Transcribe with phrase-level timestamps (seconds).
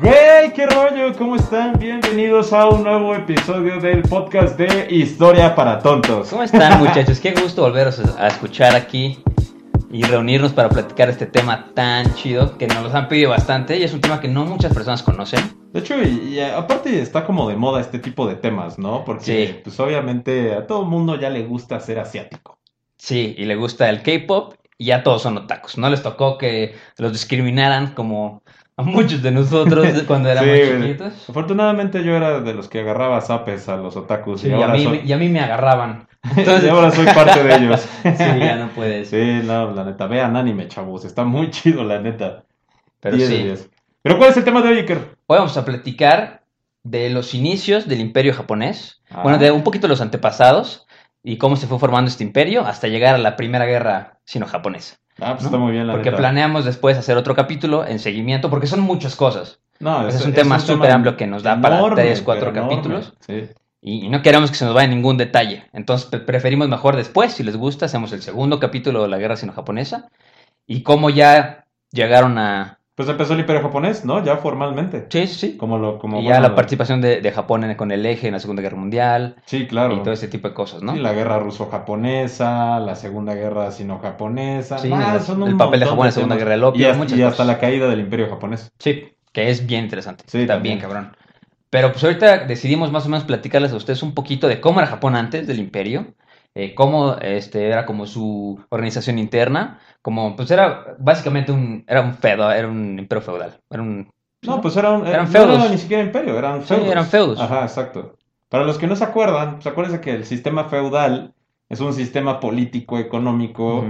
[0.00, 1.76] Güey, qué rollo, ¿cómo están?
[1.76, 6.28] Bienvenidos a un nuevo episodio del podcast de Historia para Tontos.
[6.30, 7.18] ¿Cómo están muchachos?
[7.18, 9.18] Qué gusto volveros a escuchar aquí
[9.90, 13.82] y reunirnos para platicar este tema tan chido que nos los han pedido bastante y
[13.82, 15.40] es un tema que no muchas personas conocen.
[15.72, 19.04] De hecho, y, y aparte está como de moda este tipo de temas, ¿no?
[19.04, 19.60] Porque Sí.
[19.64, 22.58] pues obviamente a todo mundo ya le gusta ser asiático.
[22.96, 25.76] Sí, y le gusta el K-pop y ya todos son otakus.
[25.76, 28.42] No les tocó que los discriminaran como
[28.78, 31.28] a muchos de nosotros cuando éramos Sí, chiquitos.
[31.28, 34.56] Afortunadamente yo era de los que agarraba zapes a los otakus Sí, y, y, a
[34.56, 36.06] ahora mí, soy, y a mí me agarraban.
[36.36, 37.80] y Entonces, ahora soy parte de ellos.
[38.02, 39.10] sí, ya no puedes.
[39.10, 42.44] Sí, no, la neta, vean anime, chavos, está muy chido, la neta.
[43.00, 43.70] Pero 10 de sí, 10.
[44.02, 45.16] Pero ¿cuál es el tema de hoy, Iker?
[45.26, 46.44] hoy vamos a platicar
[46.84, 49.02] de los inicios del imperio japonés.
[49.10, 49.22] Ah.
[49.22, 50.86] Bueno, de un poquito los antepasados
[51.22, 54.98] y cómo se fue formando este imperio hasta llegar a la primera guerra sino-japonesa.
[55.20, 55.48] Ah, pues ¿no?
[55.48, 56.18] está muy bien, la Porque neta.
[56.18, 59.60] planeamos después hacer otro capítulo en seguimiento, porque son muchas cosas.
[59.80, 63.14] No, es un tema súper amplio que nos da para tres, cuatro enorme, capítulos.
[63.26, 63.48] Sí.
[63.80, 65.64] Y, y no queremos que se nos vaya ningún detalle.
[65.72, 69.36] Entonces pre- preferimos mejor después, si les gusta, hacemos el segundo capítulo de la guerra
[69.36, 70.08] sino-japonesa
[70.66, 72.77] y cómo ya llegaron a...
[72.98, 74.24] Pues empezó el Imperio Japonés, ¿no?
[74.24, 75.06] Ya formalmente.
[75.08, 75.56] Sí, sí, sí.
[75.56, 78.26] Como lo, como y ya bueno, la participación de, de Japón en- con el eje
[78.26, 79.94] en la Segunda Guerra Mundial Sí, claro.
[79.94, 80.94] y todo ese tipo de cosas, ¿no?
[80.94, 84.78] Sí, la guerra ruso-japonesa, la segunda guerra sino-japonesa.
[84.78, 86.36] Sí, Ah, el- papel de Japón en la Segunda.
[86.36, 87.46] Guerra del Opio, Y hasta, muchas y hasta cosas.
[87.46, 88.72] la caída del Imperio Japonés.
[88.80, 90.24] Sí, que es bien interesante.
[90.26, 90.78] Sí, Está también.
[90.78, 91.12] bien, cabrón.
[91.70, 94.88] Pero pues ahorita decidimos más o menos platicarles a ustedes un poquito de cómo era
[94.88, 96.14] Japón antes del imperio,
[96.54, 102.14] eh, cómo este, era como su organización interna, como pues era básicamente un, era un
[102.14, 104.10] feudo, era un imperio feudal, era un...
[104.42, 105.58] No, pues era un, Eran no feudos.
[105.60, 106.88] era ni siquiera imperio, eran Sí, feudos.
[106.92, 107.38] eran feudos.
[107.40, 108.16] Ajá, exacto.
[108.48, 111.34] Para los que no se acuerdan, pues acuérdense que el sistema feudal
[111.68, 113.84] es un sistema político, económico,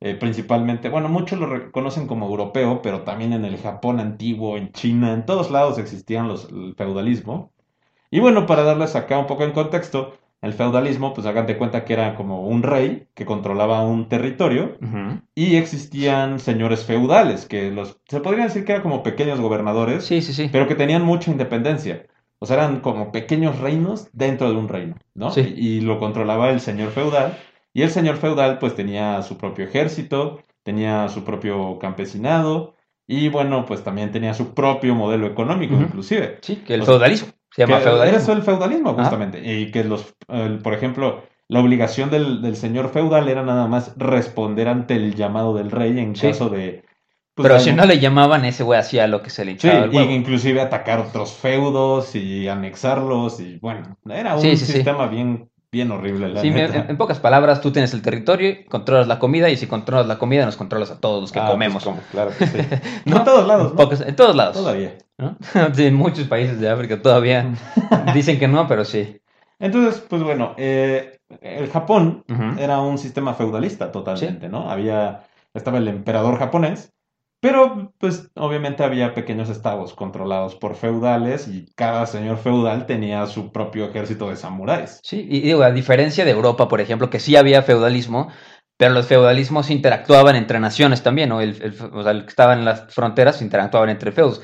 [0.00, 4.72] eh, principalmente, bueno, muchos lo reconocen como europeo, pero también en el Japón antiguo, en
[4.72, 7.52] China, en todos lados existían los, el feudalismo.
[8.10, 11.84] Y bueno, para darles acá un poco en contexto, el feudalismo, pues hagan de cuenta
[11.84, 14.76] que era como un rey que controlaba un territorio
[15.34, 20.20] y existían señores feudales, que los, se podría decir que eran como pequeños gobernadores, Sí,
[20.20, 20.48] sí, sí.
[20.52, 22.06] pero que tenían mucha independencia.
[22.40, 25.30] O sea, eran como pequeños reinos dentro de un reino, ¿no?
[25.30, 25.54] Sí.
[25.56, 27.38] Y, y lo controlaba el señor feudal.
[27.72, 32.74] Y el señor feudal pues tenía su propio ejército, tenía su propio campesinado
[33.06, 36.38] y bueno, pues también tenía su propio modelo económico inclusive.
[36.42, 38.18] Sí, que el O sea, feudalismo, se llama Que feudalismo.
[38.24, 38.98] Era el feudalismo Ajá.
[39.04, 39.40] justamente.
[39.44, 43.94] Y que los, el- por ejemplo, la obligación del, del señor feudal era nada más
[43.96, 46.28] responder ante el llamado del rey en Sí.
[46.28, 46.82] caso de...
[47.34, 49.84] pues, Pero si no le llamaban, ese güey hacía lo que se le Sí, hinchaba
[49.84, 50.10] el y huevo.
[50.12, 54.72] inclusive atacar otros feudos y anexarlos y bueno, era un Sí, sí, sí.
[54.72, 56.76] sistema bien, bien horrible, la Sí, neta.
[56.84, 60.18] en, en pocas palabras, tú tienes el territorio, controlas la comida y si controlas la
[60.18, 61.82] comida nos controlas a todos los que Ah, pues, comemos.
[61.84, 62.58] como, claro que sí.
[63.06, 63.16] ¿No?
[63.18, 63.82] En todos lados, En, ¿no?
[63.82, 64.56] pocas- en todos lados.
[64.56, 64.98] Todavía.
[65.18, 65.36] ¿no?
[65.74, 67.54] Sí, en muchos países de África todavía
[68.14, 69.18] dicen que no, pero sí.
[69.58, 72.24] Entonces, pues bueno, eh, el Japón
[72.58, 74.68] era un sistema feudalista totalmente, ¿no?
[74.70, 75.22] Había,
[75.54, 76.92] estaba el emperador japonés,
[77.42, 83.50] pero pues obviamente había pequeños estados controlados por feudales y cada señor feudal tenía su
[83.50, 85.00] propio ejército de samuráis.
[85.02, 88.28] Sí, y digo, a diferencia de Europa, por ejemplo, que sí había feudalismo,
[88.76, 91.40] pero los feudalismos interactuaban entre naciones también, ¿no?
[91.40, 94.40] El, o sea, el que estaba en las fronteras interactuaban entre feudos.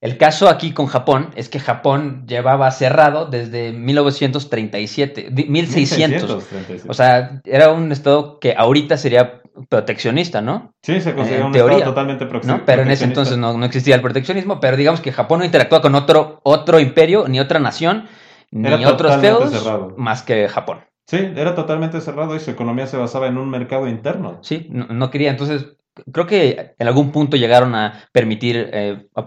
[0.00, 6.22] El caso aquí con Japón es que Japón llevaba cerrado desde 1937, di- 1600.
[6.22, 6.88] 1637.
[6.88, 10.72] O sea, era un estado que ahorita sería proteccionista, ¿no?
[10.82, 12.64] Sí, se considera un teoría, estado totalmente ¿no?
[12.64, 15.82] Pero en ese entonces no, no existía el proteccionismo, pero digamos que Japón no interactúa
[15.82, 18.06] con otro, otro imperio, ni otra nación,
[18.50, 19.94] ni otros feudos, cerrado.
[19.98, 20.80] más que Japón.
[21.06, 24.38] Sí, era totalmente cerrado y su economía se basaba en un mercado interno.
[24.42, 25.30] Sí, no, no quería.
[25.30, 25.66] Entonces,
[26.12, 29.26] creo que en algún punto llegaron a permitir eh, a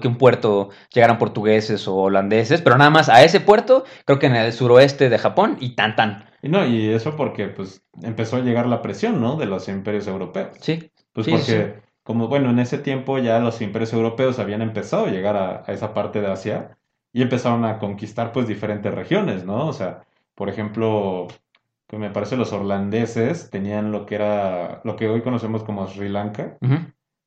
[0.00, 4.26] que un puerto llegaran portugueses o holandeses, pero nada más a ese puerto, creo que
[4.26, 6.24] en el suroeste de Japón y tan tan.
[6.42, 9.36] Y no, y eso porque pues empezó a llegar la presión, ¿no?
[9.36, 10.56] De los imperios europeos.
[10.60, 15.06] Sí, Pues Sí, porque, como bueno, en ese tiempo ya los imperios europeos habían empezado
[15.06, 16.76] a llegar a, a esa parte de Asia
[17.12, 19.68] y empezaron a conquistar pues diferentes regiones, ¿no?
[19.68, 21.28] O sea, por ejemplo,
[21.94, 26.08] que me parece los holandeses tenían lo que era, lo que hoy conocemos como Sri
[26.08, 26.58] Lanka.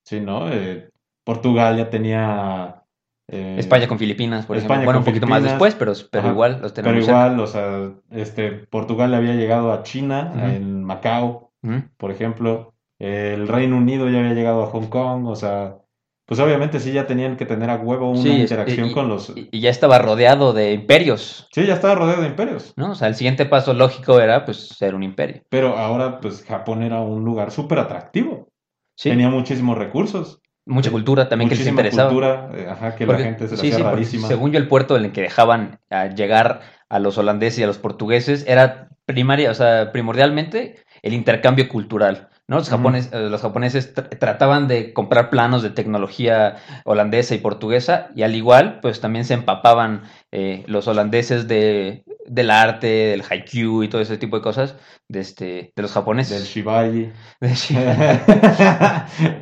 [0.05, 0.51] ¿sí, no?
[0.51, 0.89] Eh,
[1.23, 2.83] Portugal ya tenía...
[3.27, 4.85] eh, España con Filipinas, por España ejemplo.
[4.85, 6.33] Bueno, un poquito más después, pero, pero Ajá.
[6.33, 7.27] igual los Pero tenemos cerca.
[7.27, 11.51] igual, o sea, este, Portugal le había llegado a China, en Macao,
[11.97, 12.73] por ejemplo.
[12.99, 15.77] El Reino Unido ya había llegado a Hong Kong, o sea,
[16.27, 19.33] pues obviamente sí ya tenían que tener a huevo una Sí, interacción y- con los...
[19.35, 22.73] Y, ya estaba rodeado de imperios, Sí, ya estaba rodeado de imperios.
[22.75, 22.91] ¿no?
[22.91, 25.41] O sea, el siguiente paso lógico era, pues, ser un imperio.
[25.49, 28.49] Pero ahora, pues Japón era un lugar súper atractivo.
[28.95, 30.41] Sí, Tenía muchísimos recursos.
[30.65, 32.09] mucha cultura también que les muchísima interesaba.
[32.09, 34.27] cultura, eh, ajá, que Porque- la gente se la sí, hacía rarísima.
[34.27, 36.59] según yo el puerto en el que dejaban a llegar
[36.89, 42.27] a los holandeses y a los portugueses era primaria, o sea, primordialmente el intercambio cultural,
[42.47, 42.57] ¿no?
[42.57, 48.23] Los, eh, los japoneses tr- trataban de comprar planos de tecnología holandesa y portuguesa y
[48.23, 53.89] al igual, pues también se empapaban eh, los holandeses de, del arte, del haiku y
[53.89, 54.75] todo ese tipo de cosas
[55.09, 55.45] de, este,
[55.75, 56.45] de los Del japoneses.
[56.47, 57.11] Shibaji.
[57.41, 57.75] De- sí.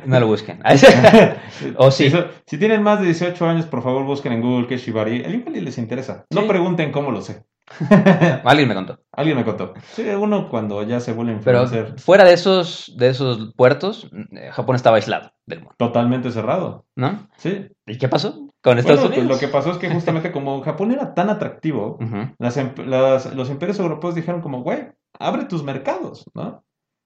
[0.06, 0.60] no lo busquen.
[1.76, 2.12] O sí.
[2.46, 5.22] Si, tienen más de 18 años, por favor busquen en Google qué es Shibari.
[5.22, 6.24] El igual les interesa.
[6.30, 7.42] No pregunten cómo lo sé.
[8.44, 8.98] Alguien me contó.
[9.12, 9.74] Alguien me contó.
[9.92, 14.50] Sí, uno cuando ya se vuelve Pero influencer fuera de esos, de esos puertos, eh,
[14.52, 16.86] Japón estaba aislado del mundo, totalmente cerrado.
[16.96, 17.28] ¿no?
[17.36, 17.66] Sí.
[17.86, 19.36] ¿Y qué pasó con Estados Bueno, pues Unidos?
[19.36, 21.98] lo que pasó es que justamente como Japón era tan atractivo,
[22.38, 26.64] las em- las- los imperios europeos dijeron como, güey, abre tus mercados, ¿no?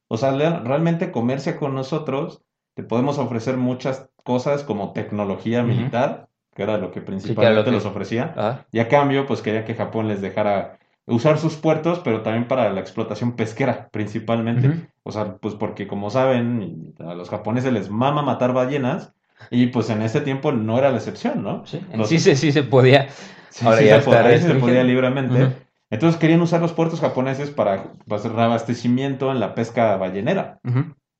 [0.08, 2.42] O sea, realmente comercia con nosotros,
[2.74, 6.28] te podemos ofrecer muchas cosas como tecnología militar,
[6.60, 8.66] que era lo que principalmente era lo que- les ofrecía, Ajá.
[8.70, 10.76] y a cambio, pues quería que Japón les dejara
[11.06, 14.88] usar sus puertos, pero también para la explotación pesquera, principalmente.
[15.02, 19.14] O sea, pues porque como saben, a los japoneses les mama matar ballenas,
[19.50, 21.64] y pues en ese tiempo no era la excepción, ¿no?
[21.66, 23.08] Sí, Los- sí, se- sí se podía.
[23.48, 24.60] Sí, Ahora sí ya se podía, ahí se restringido.
[24.66, 25.56] podía libremente.
[25.88, 30.60] Entonces querían usar los puertos japoneses para pues, reabastecimiento en la pesca ballenera.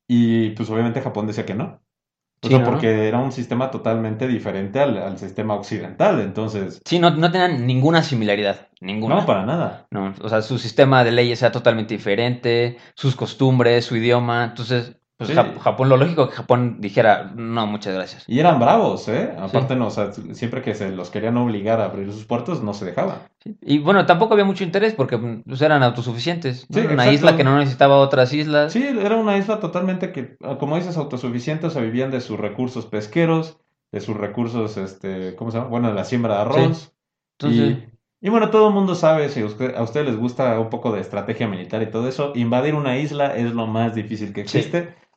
[0.07, 1.79] Y pues obviamente Japón decía que no.
[2.43, 2.65] O Sí, sea, ¿no?
[2.65, 6.19] porque era un sistema totalmente diferente al, al sistema occidental.
[6.21, 9.15] Entonces, Sí, no, no tenían ninguna similaridad, ninguna.
[9.17, 9.87] no, para nada.
[9.91, 14.43] No, o sea, su sistema de leyes era totalmente diferente, sus costumbres, su idioma.
[14.45, 15.59] Entonces, pues Sí.
[15.59, 18.23] Japón, lo lógico que Japón dijera, no, muchas gracias.
[18.27, 19.31] Y eran bravos, ¿eh?
[19.39, 22.73] Aparte, no, o sea, siempre que se los querían obligar a abrir sus puertos, no
[22.73, 23.19] se dejaban.
[23.43, 23.55] Sí.
[23.61, 26.65] Y bueno, tampoco había mucho interés porque pues, eran autosuficientes.
[26.69, 26.79] ¿no?
[26.79, 27.11] Una exacto.
[27.13, 28.73] isla que no necesitaba otras islas.
[28.73, 32.85] Sí, era una isla totalmente que, como dices, autosuficiente, o sea, vivían de sus recursos
[32.87, 33.59] pesqueros,
[33.91, 35.69] de sus recursos, este, ¿cómo se llama?
[35.69, 36.93] Bueno, de la siembra de arroz.
[37.39, 37.77] Entonces,
[38.21, 40.69] Y, y bueno, todo el mundo sabe, si a usted, a ustedes les gusta un
[40.69, 44.47] poco de estrategia militar y todo eso, invadir una isla es lo más difícil que
[44.47, 44.59] Sí.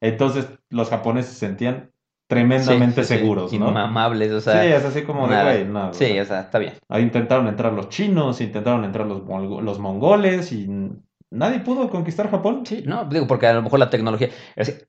[0.04, 1.90] Entonces, los japoneses se sentían
[2.26, 3.68] tremendamente sí, sí, sí, seguros, ¿no?
[3.68, 4.62] Inmamables, o sea.
[4.62, 5.90] sí, es así como de, güey, no.
[5.90, 6.74] o Sí, sea, o sea, está bien.
[6.88, 10.66] ahí intentaron entrar los chinos, intentaron entrar los, mongoles y
[11.30, 12.64] nadie pudo conquistar Japón.
[12.64, 14.28] Sí, no, digo, porque a lo mejor la tecnología.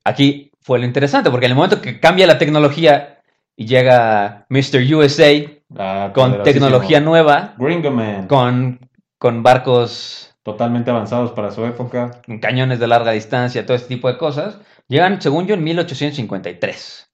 [0.03, 3.19] Aquí fue lo interesante, porque en el momento que cambia la tecnología
[3.55, 4.81] y llega Mr.
[4.95, 8.79] USA Ah, con tecnología nueva, Gringo Man, con,
[9.17, 12.21] con barcos, totalmente avanzados para su época.
[12.39, 17.09] cañones de larga distancia, todo este tipo de cosas, llegan, según yo, en 1853.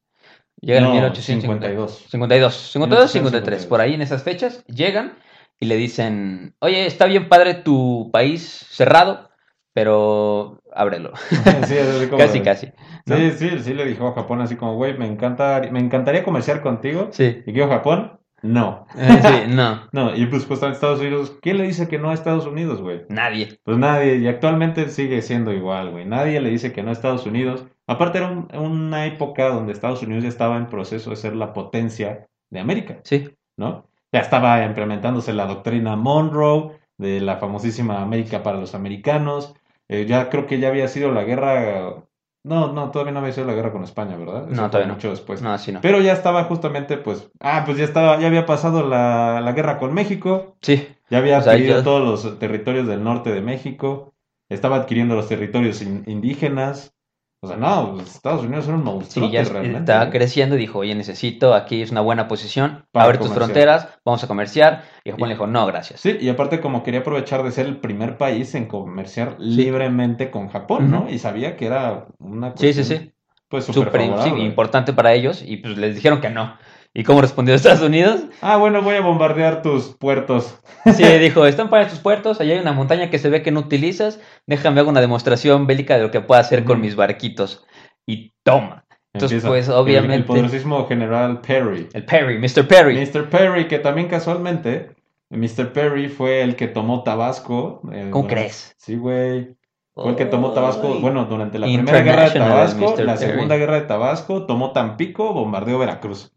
[0.60, 2.08] Llegan en No, 1852.
[2.10, 2.10] 52.
[2.12, 3.66] 52, 52, 53, 1852.
[3.68, 5.14] por ahí en esas fechas, llegan
[5.60, 9.30] y le dicen, oye, está bien padre tu país cerrado,
[9.74, 11.14] pero ábrelo.
[11.68, 12.68] Sí, así como casi, de- casi.
[13.06, 13.16] ¿no?
[13.16, 16.62] Sí, sí, sí le dijo a Japón así como, güey, me encanta, me encantaría comerciar
[16.62, 17.08] contigo.
[17.12, 17.42] Sí.
[17.48, 18.20] ¿Y dijo Japón?
[18.44, 18.86] No.
[18.96, 22.14] Eh, sí, no, No, y pues justamente Estados Unidos, ¿quién le dice que no a
[22.14, 23.02] Estados Unidos, güey?
[23.10, 23.60] nadie.
[23.64, 26.06] Pues nadie, y actualmente sigue siendo igual, güey.
[26.06, 27.66] Nadie le dice que no a Estados Unidos.
[27.88, 31.54] Aparte era un- una época donde Estados Unidos ya estaba en proceso de ser la
[31.54, 33.86] potencia de América, Sí, ¿no?
[34.14, 39.54] Ya estaba implementándose la doctrina Monroe de la famosísima América para los americanos.
[39.88, 42.04] Eh, ya creo que ya había sido la guerra...
[42.44, 44.52] No, no, todavía no había sido la guerra con España, ¿verdad?
[44.52, 44.96] Eso No, todavía no.
[44.96, 45.42] mucho después.
[45.42, 45.80] no, sí, no.
[45.82, 49.78] Pero ya estaba justamente, pues, ah, pues ya estaba, ya había pasado la, la guerra
[49.78, 53.42] con México, Sí, ya había O sea, adquirido ya- todos los territorios del norte de
[53.42, 54.14] México,
[54.50, 56.96] estaba adquiriendo los territorios in- indígenas.
[57.44, 59.80] O sea, no, pues, Estados Unidos era un monstruo sí, ya realmente.
[59.80, 63.88] estaba creciendo y dijo, oye, necesito, aquí es una buena posición, Para abre tus fronteras,
[64.06, 64.84] vamos a comerciar.
[65.04, 66.02] Y Japón Y- le dijo, no, gracias.
[66.02, 70.50] Sí, y aparte como quería aprovechar de ser el primer país en comerciar libremente con
[70.50, 71.10] Japón, ¿no?
[71.10, 73.14] Y sabía que era una Sí, sí, cuestión, sí.
[73.50, 76.56] pues, súper sí, importante para ellos y pues les dijeron que no.
[76.94, 78.22] ¿Y cómo respondió Estados Unidos?
[78.42, 80.60] Ah, bueno, voy a bombardear tus puertos.
[80.94, 83.62] Sí, dijo, están para tus puertos, allá hay una montaña que se ve que no
[83.62, 87.66] utilizas, déjame hacer una demostración bélica de lo que puedo hacer con mis barquitos.
[88.06, 88.86] Y toma.
[89.14, 91.88] Entonces, Empieza pues, el- obviamente- El, poderosísimo general Perry.
[91.94, 92.68] El Perry, Mr.
[92.68, 92.98] Perry.
[92.98, 93.30] Mr.
[93.30, 94.92] Perry, que también casualmente,
[95.30, 95.72] Mr.
[95.72, 97.82] Perry fue el que tomó Tabasco.
[97.94, 98.76] eh, ¿Cómo durante- crees?
[98.78, 99.56] Sí, güey.
[99.94, 103.32] Fue el que tomó Tabasco, bueno, durante la primera guerra de Tabasco, la Perry.
[103.32, 106.32] segunda guerra de Tabasco, tomó Tampico, bombardeó Veracruz.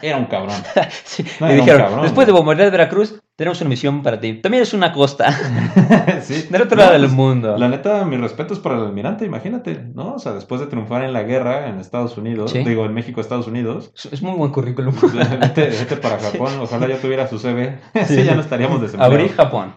[0.00, 0.56] Era un cabrón.
[1.04, 4.34] Sí, No, era un dijeron, cabrón, después de bombardear Veracruz, tenemos una misión para ti.
[4.34, 5.32] También es una costa
[6.22, 6.46] sí.
[6.50, 7.58] del otro No, lado del pues, mundo.
[7.58, 10.14] La neta, mi respeto es para el almirante, imagínate, ¿no?
[10.14, 12.62] O sea, después de triunfar en la guerra en Estados Unidos, Sí.
[12.62, 14.94] digo, en México, Estados Unidos, Es, muy buen currículum.
[15.40, 19.14] vete, vete para Japón, ojalá ya tuviera su CV, sí, ya no estaríamos desempleados.
[19.18, 19.74] Abrí Japón.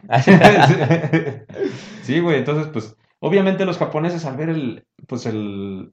[2.03, 5.91] Sí, güey, entonces, pues, obviamente los japoneses al ver el, pues, el,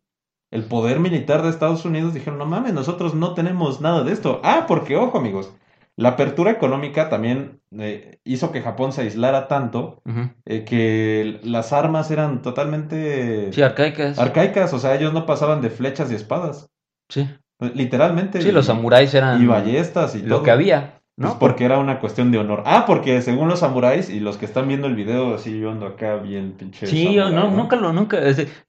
[0.50, 4.40] el poder militar de Estados Unidos dijeron, no mames, nosotros no tenemos nada de esto.
[4.44, 5.52] Ah, porque, ojo, amigos,
[5.96, 10.00] la apertura económica también eh, hizo que Japón se aislara tanto
[10.46, 14.18] eh, que las armas eran totalmente Sí, arcaicas.
[14.18, 16.70] arcaicas, o sea, ellos no pasaban de flechas y espadas,
[17.08, 17.28] Sí.
[17.74, 18.40] literalmente.
[18.42, 20.44] Sí, los samuráis eran Y ballestas y lo todo.
[20.44, 21.38] que había, Pues ¿no?
[21.40, 22.62] porque era una cuestión de honor.
[22.64, 25.87] Ah, porque según los samuráis y los que están viendo el video, así yo ando
[25.87, 26.87] acá bien pinche.
[26.87, 28.18] Sí, no, nunca lo, nunca,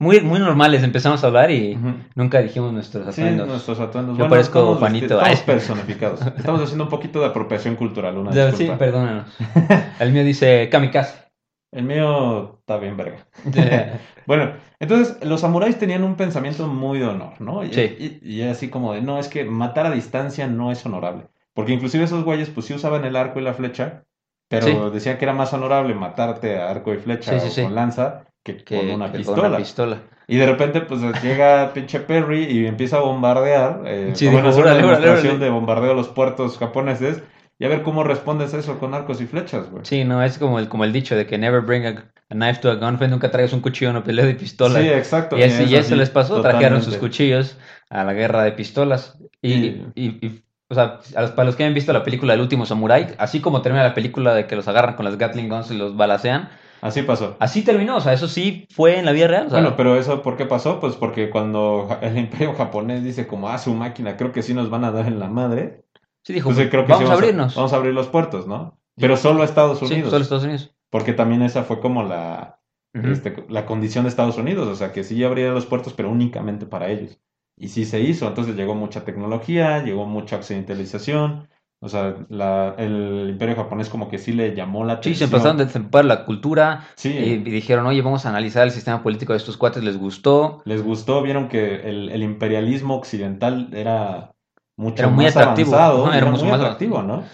[0.00, 1.78] muy, muy normales empezamos a hablar y
[2.16, 3.46] nunca dijimos nuestros Sí, atuendos.
[3.46, 4.18] nuestros atuendos.
[4.18, 5.18] Yo parezco estamos, Juanito.
[5.20, 6.20] Estamos personificados.
[6.36, 9.32] Estamos haciendo un poquito de apropiación cultural, una Sí, perdónanos.
[10.00, 11.30] El mío dice kamikaze.
[11.70, 13.26] El mío está bien verga.
[14.26, 17.64] Bueno, entonces los samuráis tenían un pensamiento muy de honor, ¿no?
[17.64, 18.18] Y, Sí.
[18.22, 21.24] y, y así como de, no, es que matar a distancia no es honorable.
[21.54, 24.04] Porque inclusive esos güeyes pues sí usaban el arco y la flecha,
[24.48, 24.94] pero Sí.
[24.94, 27.62] decían que era más honorable matarte a arco y flecha Sí, sí, o sí.
[27.62, 29.36] con lanza que, que, con una que pistola.
[29.42, 30.02] con una pistola.
[30.28, 34.60] Y de repente pues llega pinche Perry y empieza a bombardear, eh, Sí, bueno, dijo,
[34.60, 35.44] una "Órale, órale, demostración órale".
[35.44, 37.22] de bombardeo a los puertos japoneses
[37.58, 39.84] y a ver cómo respondes a eso con arcos y flechas, güey.
[39.84, 41.90] Sí, no, es como el, como el dicho de que never bring a,
[42.30, 44.80] a knife to a gunfight, nunca traigas un cuchillo a una pelea de pistola.
[44.80, 45.36] Sí, exacto.
[45.36, 47.00] y así, es y eso así, les pasó, trajeron sus totalmente.
[47.00, 47.58] cuchillos
[47.90, 49.18] a la guerra de pistolas.
[49.42, 52.40] Y, Y- y- y, o sea, a para los que hayan visto la película El
[52.40, 55.70] último Samurai, así como termina la película de que los agarran con las Gatling Guns
[55.70, 56.48] y los balacean,
[56.82, 57.36] Así pasó.
[57.40, 59.46] así terminó, o sea, eso sí fue en la vida real.
[59.48, 60.80] o sea, Bueno, pero eso, ¿por qué pasó?
[60.80, 64.70] Pues porque cuando el imperio japonés dice como, ah, su máquina, creo que sí nos
[64.70, 65.84] van a dar en la madre,
[66.24, 67.54] sí dijo, creo que vamos sí a abrirnos.
[67.54, 68.78] vamos a abrir los puertos, ¿no?
[68.96, 70.74] Pero solo a Estados sí, Unidos, solo Estados Unidos.
[70.90, 72.60] porque también esa fue como la,
[72.94, 76.64] este, la condición de Estados Unidos, o sea, que sí abría los puertos, pero únicamente
[76.66, 77.18] para ellos.
[77.60, 81.48] Y sí se hizo, entonces llegó mucha tecnología, llegó mucha occidentalización,
[81.80, 85.30] o sea, la, el imperio japonés como que sí le llamó la Sí, se atención.
[85.30, 87.10] empezaron a desempar la cultura Sí.
[87.18, 90.62] y, y dijeron, oye, vamos a analizar el sistema político de estos cuates, les gustó.
[90.64, 94.34] les gustó, vieron que el, el imperialismo occidental era
[94.76, 97.24] mucho Era muy más atractivo, avanzado, y era era mucho muy más atractivo, ¿no?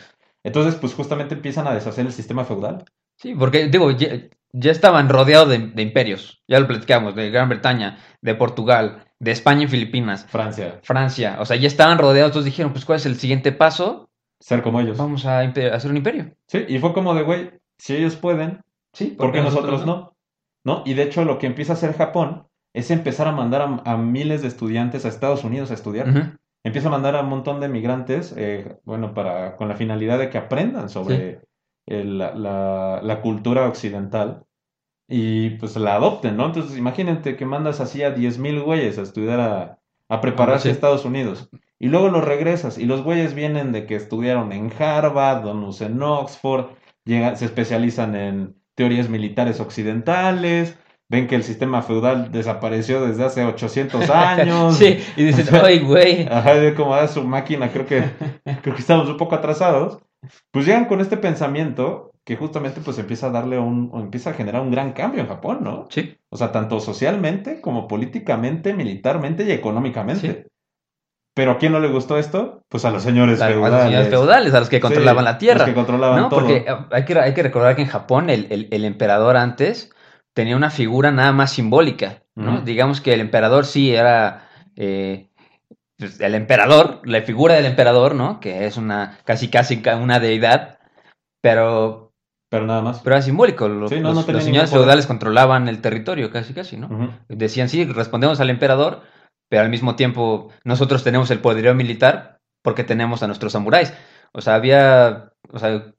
[0.45, 2.85] Entonces, pues justamente empiezan a deshacer el sistema feudal.
[3.17, 4.09] Sí, porque digo, ya,
[4.53, 9.31] ya estaban rodeados de, de imperios, ya lo platicamos, de Gran Bretaña, de Portugal, de
[9.31, 13.07] España y Filipinas, Francia, Francia, o sea, ya estaban rodeados, entonces dijeron, pues, ¿cuál es
[13.07, 14.09] el siguiente paso?
[14.39, 14.99] ser como ellos.
[14.99, 16.33] Vamos a hacer un imperio.
[16.47, 18.61] Sí, y fue como de, güey, si ellos pueden,
[18.93, 20.13] Sí, ¿por qué nosotros no?
[20.65, 20.83] ¿No?
[20.85, 23.97] Y de hecho lo que empieza a hacer Japón es empezar a mandar a, a
[23.97, 26.37] miles de estudiantes a Estados Unidos a estudiar.
[26.65, 30.29] Empieza a mandar a un montón de migrantes, eh, bueno, para, con la finalidad de
[30.29, 31.41] que aprendan sobre
[31.87, 34.43] el- la, la- la cultura occidental
[35.09, 36.47] y pues la adopten, ¿no?
[36.47, 40.69] Entonces imagínate que mandas así a 10.000 güeyes a estudiar a, a prepararse sí.
[40.71, 41.49] a Estados Unidos
[41.79, 46.03] y luego los regresas y los güeyes vienen de que estudiaron en Harvard, unos en
[46.03, 46.71] Oxford,
[47.05, 50.79] llegan, se especializan en teorías militares occidentales.
[51.09, 54.77] Ven que el sistema feudal desapareció desde hace 800 años.
[54.77, 56.27] Sí, y dicen, ay, güey.
[56.29, 58.03] Ajá, de como a su máquina, creo que,
[58.63, 60.01] creo que estamos un poco atrasados.
[60.51, 64.35] Pues llegan con este pensamiento que justamente pues empieza a darle un, o empieza a
[64.35, 65.87] generar un gran cambio en Japón, ¿no?
[65.91, 70.33] Sí, O sea, tanto socialmente como políticamente, militarmente y económicamente.
[70.43, 70.51] Sí.
[71.35, 72.63] Pero ¿a quién no le gustó esto?
[72.69, 73.85] Pues a los señores a, a los feudales.
[73.85, 75.59] señores feudales, a los que controlaban Sí, la tierra.
[75.61, 76.29] Los que controlaban ¿no?
[76.29, 76.41] todo.
[76.41, 79.91] Porque hay que, hay que recordar que en Japón el, el- el emperador antes
[80.35, 82.61] tenía una figura nada más simbólica, ¿no?
[82.61, 85.29] Digamos que el emperador sí era eh,
[85.99, 88.41] pues, el emperador, la figura del emperador, ¿no?
[88.41, 90.79] Que es una casi casi ca- una deidad,
[91.41, 92.06] pero,
[92.49, 93.01] Pero nada más.
[93.01, 93.69] pero era simbólico.
[93.69, 97.19] Los, Sí, no, los- los señores feudales controlaban el territorio, casi casi, ¿no?
[97.29, 99.03] Decían, sí, respondemos al emperador,
[99.49, 103.93] pero al mismo tiempo nosotros tenemos el poderío militar porque tenemos a nuestros samuráis.
[104.33, 105.93] O sea, había, o sea,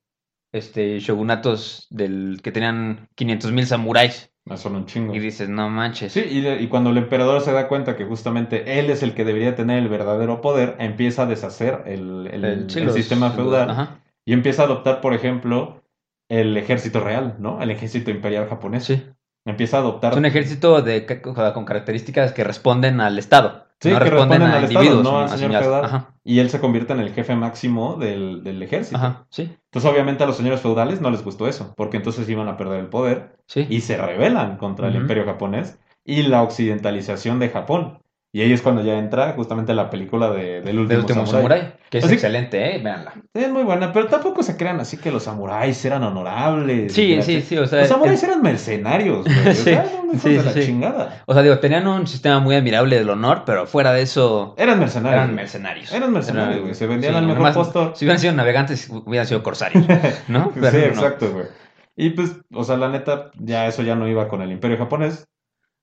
[0.53, 4.31] este, shogunatos del, que tenían 500 mil samuráis.
[4.49, 5.13] Ah, Son un chingo.
[5.13, 6.13] Y dices, no manches.
[6.13, 9.55] Sí, y, cuando el emperador se da cuenta que justamente él es el que debería
[9.55, 14.61] tener el verdadero poder, empieza a deshacer el, el- El- sistema feudal ajá, y empieza
[14.61, 15.83] a adoptar, por ejemplo,
[16.29, 17.61] el ejército real, ¿no?
[17.61, 18.85] El ejército imperial japonés.
[18.85, 19.03] sí.
[19.45, 20.11] Empieza a adoptar...
[20.11, 23.65] Es un ejército de, con características que responden al Estado.
[23.79, 26.07] Sí, no que responden responden a al Estado, no al señor feudal.
[26.25, 28.97] Y él se convierte en el jefe máximo del, del ejército.
[28.97, 32.49] ajá, sí, Entonces, obviamente, a los señores feudales no les gustó eso, porque entonces iban
[32.49, 33.65] a perder el poder sí.
[33.69, 37.99] y se rebelan contra el imperio japonés y la occidentalización de Japón.
[38.33, 41.25] Y ahí es cuando ya entra justamente la película de, del último.
[41.25, 42.79] Samurai, que es Así- excelente, ¿eh?
[42.83, 43.13] Véanla.
[43.33, 46.93] Es muy buena, pero tampoco se crean así que los samuráis eran honorables.
[46.93, 49.47] Sí, sí, sí, o sea, Los samuráis eran mercenarios, güey.
[49.47, 50.59] O Sí, sea, eran hijos sí, de sí, la sí.
[50.65, 51.23] chingada.
[51.25, 54.77] O sea, digo, tenían un sistema muy admirable del honor, pero fuera de eso Eran
[54.79, 55.23] mercenarios.
[55.23, 55.91] eran mercenarios.
[55.93, 56.75] Eran mercenarios, güey.
[56.75, 57.93] Se vendían al mejor postor.
[57.95, 59.85] Si hubieran sido navegantes, hubieran sido corsarios,
[60.27, 60.51] ¿no?
[60.53, 60.85] sí, Pero no.
[60.85, 61.45] exacto, güey.
[61.95, 65.25] Y pues, o sea, la neta, ya eso ya no iba con el imperio japonés.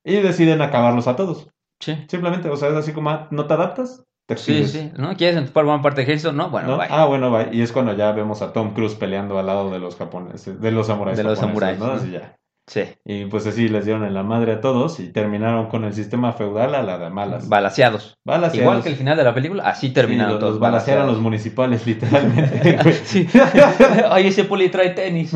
[0.04, 1.48] Y deciden acabarlos a todos.
[1.84, 4.04] Sí, Simplemente, o sea, es así como, ah, ¿no te adaptas?
[4.26, 4.90] Te sí, sí.
[4.96, 5.14] ¿No?
[5.16, 6.32] ¿Quieres formar parte del ejército?
[6.32, 6.78] No, bueno, ¿no?
[6.78, 6.86] bye.
[6.88, 7.50] Ah, bueno, bye.
[7.52, 10.70] Y es cuando ya vemos a Tom Cruise peleando al lado de los japoneses, de
[10.70, 11.18] los samuráis.
[11.18, 11.78] De los japoneses, samuráis.
[11.78, 11.92] ¿no?
[11.92, 12.38] Así ya.
[12.66, 12.82] Sí.
[13.04, 16.32] Y pues así les dieron en la madre a todos y terminaron con el sistema
[16.32, 17.48] feudal a la de malas.
[17.48, 18.18] Balaseados.
[18.24, 18.62] Balaseados.
[18.62, 20.52] Igual que el final de la película, así terminaron Sí, los, todos.
[20.52, 22.78] los balacearon los municipales, literalmente.
[23.04, 23.28] Sí.
[24.10, 25.34] Oye, ese poli trae tenis.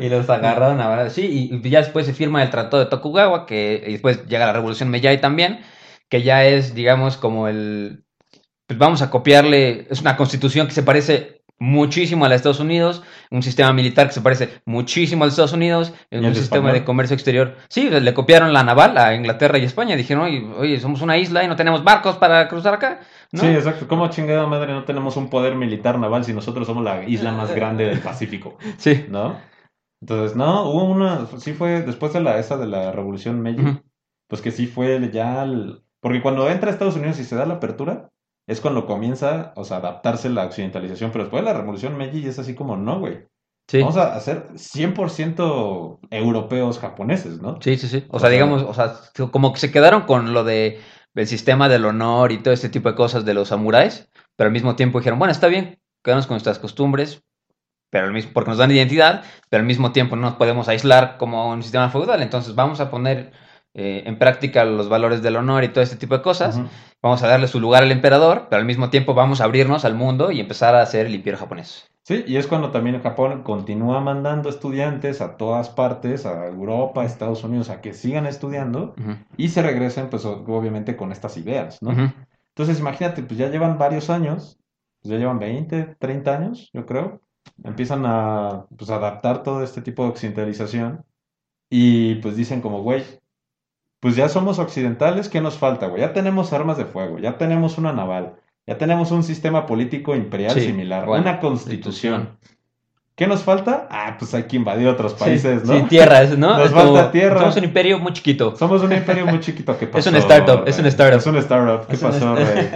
[0.00, 3.82] Y, los agarraron a Sí, y ya después se firma el Tratado de Tokugawa, que
[3.88, 5.60] después llega la Revolución Meiji también,
[6.08, 8.04] que ya es, digamos, como el...
[8.66, 13.02] Pues vamos a copiarle, es una constitución que se parece muchísimo a de Estados Unidos,
[13.30, 16.84] un sistema militar que se parece muchísimo al de Estados Unidos, ¿Y un sistema de
[16.84, 17.56] comercio exterior.
[17.68, 21.44] Sí, le copiaron la naval a Inglaterra y España, dijeron, oye, oye, somos una isla
[21.44, 23.00] y no tenemos barcos para cruzar acá.
[23.32, 23.40] ¿no?
[23.40, 23.88] Sí, exacto.
[23.88, 27.50] ¿Cómo chingada madre no tenemos un poder militar naval si nosotros somos la isla más
[27.54, 28.58] grande del Pacífico?
[28.78, 29.06] sí.
[29.08, 29.36] ¿No?
[30.02, 33.78] Entonces, no, hubo una, sí fue después de la esa de la Revolución Meiji,
[34.28, 37.46] pues que sí fue ya el- porque cuando entra a Estados Unidos y se da
[37.46, 38.10] la apertura,
[38.46, 42.38] es cuando comienza, o sea, adaptarse la occidentalización, pero después de la Revolución Meiji es
[42.38, 43.26] así como, no, güey.
[43.66, 43.80] Sí.
[43.80, 47.58] Vamos a hacer 100% europeos japoneses, ¿no?
[47.62, 48.04] Sí, sí, sí.
[48.10, 48.94] O O sea, sea- digamos, o sea,
[49.30, 50.80] como que se quedaron con lo de
[51.14, 54.52] el sistema del honor y todo este tipo de cosas de los samuráis, pero al
[54.52, 57.22] mismo tiempo dijeron, bueno, está bien, quedamos con nuestras costumbres,
[57.90, 61.16] pero al mismo, porque nos dan identidad, pero al mismo tiempo no nos podemos aislar
[61.16, 63.32] como un sistema feudal, entonces vamos a poner
[63.74, 66.60] eh, en práctica los valores del honor y todo este tipo de cosas,
[67.02, 69.94] vamos a darle su lugar al emperador, pero al mismo tiempo vamos a abrirnos al
[69.94, 71.90] mundo y empezar a hacer el imperio japonés.
[72.04, 77.04] Sí, y es cuando también Japón continúa mandando estudiantes a todas partes, a Europa, a
[77.04, 81.82] Estados Unidos, a que sigan estudiando Ujú, y se regresen, pues obviamente con estas ideas,
[81.82, 81.92] ¿no?
[82.48, 84.60] Entonces, imagínate, pues ya llevan varios años,
[85.02, 87.22] pues ya llevan 20, 30 años, yo creo.
[87.64, 91.04] Empiezan a pues, adaptar todo este tipo de occidentalización
[91.68, 93.02] y pues dicen como, güey,
[94.04, 96.02] pues ya somos occidentales, ¿qué nos falta, güey?
[96.02, 98.34] Ya tenemos armas de fuego, ya tenemos una naval,
[98.66, 102.36] ya tenemos un sistema político imperial Sí, similar, bueno, una constitución.
[103.14, 103.88] ¿Qué nos falta?
[103.90, 105.78] Ah, pues hay que invadir otros países, sí, ¿no?
[105.78, 106.58] sí, tierras, ¿no?
[106.58, 107.40] Nos Es como- falta tierra.
[107.40, 108.54] Somos un imperio muy chiquito.
[108.56, 109.78] Somos un imperio muy chiquito.
[109.78, 110.10] ¿Qué Es pasó?
[110.10, 111.18] un startup, es un startup.
[111.20, 111.86] Es un startup.
[111.86, 112.70] ¿Qué Es pasó, rey?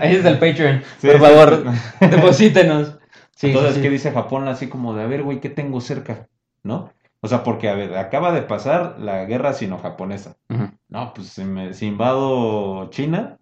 [0.00, 0.82] Ahí es el Patreon.
[1.00, 1.64] Sí, Por favor,
[1.98, 2.06] sí.
[2.06, 2.94] deposítenos.
[3.34, 4.46] Sí, Entonces, ¿qué dice Japón?
[4.46, 6.28] Así como de, a ver, güey, ¿qué tengo cerca?
[6.62, 6.90] ¿No?
[7.20, 10.36] O sea, porque, a ver, acaba de pasar la guerra sino-japonesa.
[10.88, 13.38] No, pues si, me- si invado China,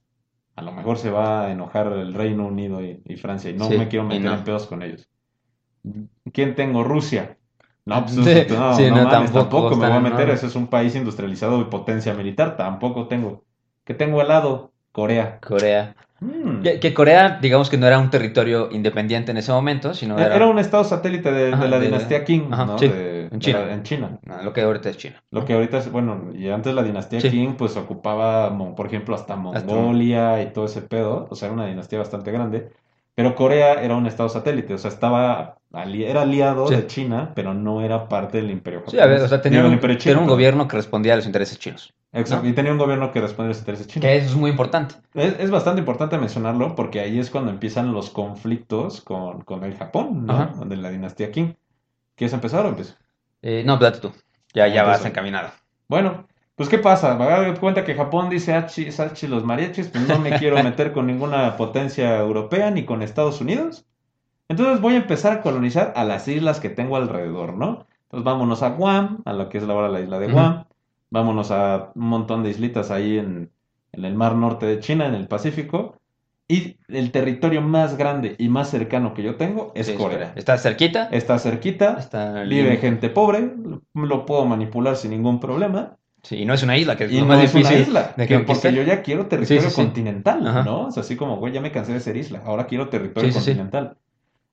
[0.57, 3.69] a lo mejor se va a enojar el Reino Unido y, y Francia, y no
[3.69, 4.35] Sí, me quiero meter no.
[4.35, 5.09] en pedos con ellos.
[6.33, 6.85] ¿Quién tengo?
[6.85, 7.39] Rusia.
[7.85, 10.47] No, pues Sí, no, sí, no no, mames, tampoco tampoco me voy a meter, ese
[10.47, 13.45] es un país industrializado y potencia militar, tampoco tengo.
[13.85, 14.73] ¿Qué tengo al lado?
[14.93, 15.41] Corea.
[15.41, 15.95] Corea.
[16.21, 16.63] Mm.
[16.63, 20.35] Que, que Corea, digamos que no era un territorio independiente en ese momento, sino era,
[20.35, 22.79] Era un estado satélite de, la de- dinastía Qing, ajá, ¿no?
[22.79, 23.59] sí, De- en China.
[23.67, 24.19] la- en China.
[24.23, 25.17] no, lo que ahorita es China.
[25.31, 27.31] Lo que ahorita es, bueno, y antes la dinastía Sí.
[27.31, 31.55] Qing, pues ocupaba, por ejemplo, hasta Hasta- Mongolia y todo ese pedo, o sea, era
[31.55, 32.71] una dinastía bastante grande,
[33.15, 36.77] pero Corea era un estado satélite, o sea, estaba, ali- era aliado Sí.
[36.77, 39.23] de China, pero no era parte del imperio Sí, a ver, japonés.
[39.25, 41.93] o sea, tenía un, tenía gobierno que respondía a los intereses chinos.
[42.17, 42.51] Exacto, ¿no?
[42.51, 44.03] y tenía un gobierno que respondía a los intereses chinos.
[44.03, 44.95] Que eso es muy importante.
[45.15, 49.77] Es, es bastante importante mencionarlo porque ahí es cuando empiezan los conflictos con, con el
[49.77, 50.65] Japón, ¿no?
[50.65, 51.57] De la dinastía Qing.
[52.15, 52.95] ¿Quieres empezar o empiezo?
[53.43, 54.13] Eh, no, date tú.
[54.55, 55.51] Ya, ya vas encaminado.
[55.89, 56.27] Bueno,
[56.57, 57.15] pues ¿qué pasa?
[57.17, 60.93] Me dar cuenta que Japón dice Hachi, Sachi los mariachis, pues no me quiero meter
[60.93, 63.85] con ninguna potencia europea ni con Estados Unidos.
[64.49, 67.87] Entonces voy a empezar a colonizar a las islas que tengo alrededor, ¿no?
[68.05, 70.29] Entonces vámonos a Guam, a lo que es ahora la isla de.
[70.29, 70.65] Guam.
[71.17, 73.51] Vámonos a un montón de islitas ahí en,
[73.93, 75.97] en el mar norte de China, en el Pacífico.
[76.47, 80.33] Y el territorio más grande y más cercano que yo tengo es Sí, Corea.
[80.37, 81.09] Está cerquita.
[81.11, 82.77] Está cerquita, Está vive libre.
[82.77, 83.51] gente pobre,
[83.95, 85.97] lo puedo manipular sin ningún problema.
[86.23, 88.13] Sí, y no es una isla, que es Y lo no más es una isla,
[88.17, 89.81] de que- porque yo ya quiero territorio Sí, sí, sí.
[89.83, 90.63] continental, Ajá.
[90.65, 90.87] ¿no?
[90.89, 93.97] O sea, así como, güey, ya me cansé de ser isla, ahora quiero territorio continental.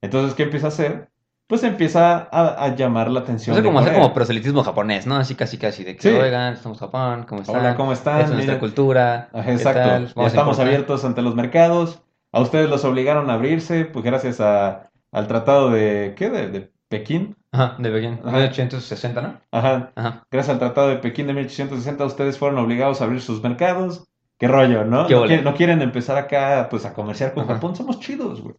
[0.02, 1.10] Entonces, ¿qué empieza a hacer?
[1.54, 5.18] Pues empieza a, a llamar la atención cómo hacer como proselitismo japonés, ¿no?
[5.18, 6.10] Así casi casi de que, Sí.
[6.10, 7.58] oigan, estamos Japón, ¿cómo están?
[7.58, 8.22] Hola, ¿cómo están?
[8.22, 9.30] Es nuestra cultura.
[9.32, 10.26] Ajá, ¿qué exacto.
[10.26, 12.02] estamos abiertos ante los mercados.
[12.32, 16.32] A ustedes los obligaron a abrirse, pues gracias a, al tratado de, ¿qué?
[16.32, 17.36] De, de Pekín.
[17.52, 18.20] Ajá, de Pekín.
[18.24, 18.32] Ajá.
[18.32, 19.39] 1860, ¿no?
[19.52, 19.92] Ajá.
[19.94, 20.24] Ajá.
[20.32, 24.08] Gracias al Tratado de Pekín de 1860, ustedes fueron obligados a abrir sus mercados.
[24.39, 25.06] Qué rollo, ¿no?
[25.06, 27.54] Qué no, quieren, no quieren empezar acá, pues, a comerciar con Ajá.
[27.54, 27.76] Japón.
[27.76, 28.56] Somos chidos, güey.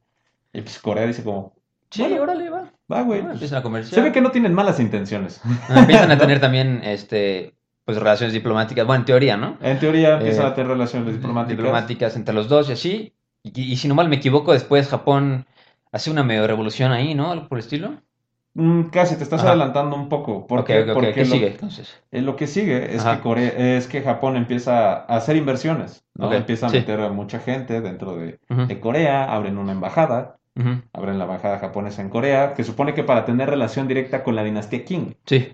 [0.52, 1.54] Y pues Corea dice como,
[1.90, 2.22] Sí, Bueno.
[2.22, 2.72] órale, va.
[2.90, 3.20] Va, güey.
[3.20, 3.94] Ah, empiezan a comerciar.
[3.94, 5.40] se ve que no tienen malas intenciones.
[5.68, 8.86] Ah, Empiezan a tener también, este, pues, relaciones diplomáticas.
[8.86, 9.56] Bueno, en teoría, ¿no?
[9.60, 11.56] En teoría empiezan Eh, a tener relaciones diplomáticas.
[11.56, 13.12] diplomáticas entre los dos y así.
[13.42, 15.46] Y, y si no mal me equivoco, después Japón
[15.92, 17.30] hace una medio revolución ahí, ¿no?
[17.30, 18.00] Algo por el estilo.
[18.54, 19.50] Mm, casi, te estás Ajá.
[19.50, 20.46] adelantando un poco.
[20.46, 20.78] ¿Por Ok, qué?
[20.82, 20.94] ok, ok.
[20.94, 22.02] Porque ¿Qué lo, sigue entonces?
[22.12, 23.16] eh, lo que sigue es Ajá.
[23.16, 26.32] que Corea, es que Japón empieza a hacer inversiones, ¿no?
[26.32, 26.76] Empieza a sí.
[26.78, 30.38] meter a mucha gente dentro de Corea, abren una embajada,
[30.92, 34.44] abren la embajada japonesa en Corea, que supone que para tener relación directa con la
[34.44, 35.16] dinastía Qing.
[35.26, 35.52] Sí.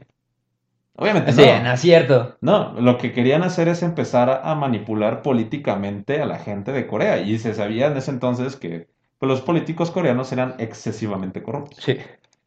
[0.96, 1.62] Obviamente Sí, no.
[1.62, 2.36] no es cierto.
[2.40, 6.86] No, lo que querían hacer es empezar a, a manipular políticamente a la gente de
[6.86, 7.18] Corea.
[7.20, 11.84] Y se sabía en ese entonces que pues, los políticos coreanos eran excesivamente corruptos.
[11.84, 11.96] Sí.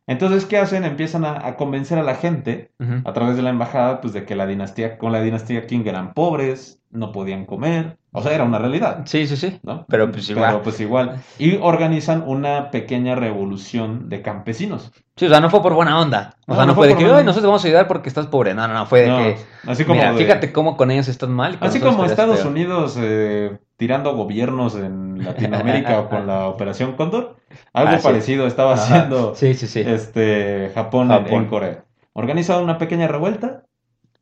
[0.08, 0.84] Entonces, ¿qué hacen?
[0.84, 2.72] Empiezan a, a convencer a la gente
[3.06, 6.14] a través de la embajada, pues de que la dinastía, con la dinastía Qing eran
[6.14, 7.98] pobres, no podían comer.
[8.12, 9.60] O sea, era una realidad, Sí, sí, sí.
[9.64, 9.86] ¿no?
[9.88, 10.46] Pero, pues, igual.
[10.52, 11.16] Pero pues igual.
[11.40, 14.92] Y organizan una pequeña revolución de campesinos.
[15.16, 16.36] Sí, o sea, no fue por buena onda.
[16.48, 17.88] O No, sea, no, no fue fue de que, ay, nosotros te vamos a ayudar
[17.88, 18.54] porque estás pobre.
[18.54, 19.38] No, no, no, fue de No, que,
[19.68, 21.58] así como mira, de- fíjate cómo con ellos estás mal.
[21.62, 22.46] Así como Estados.
[22.46, 27.36] Unidos eh, tirando gobiernos en Latinoamérica con la Operación Cóndor,
[27.74, 28.04] algo Ah, sí.
[28.04, 28.82] parecido estaba Ajá.
[28.84, 29.82] haciendo Sí, sí, sí.
[29.86, 31.34] este Japón, Japón.
[31.34, 31.84] En, Corea.
[32.14, 33.66] Organiza una pequeña revuelta,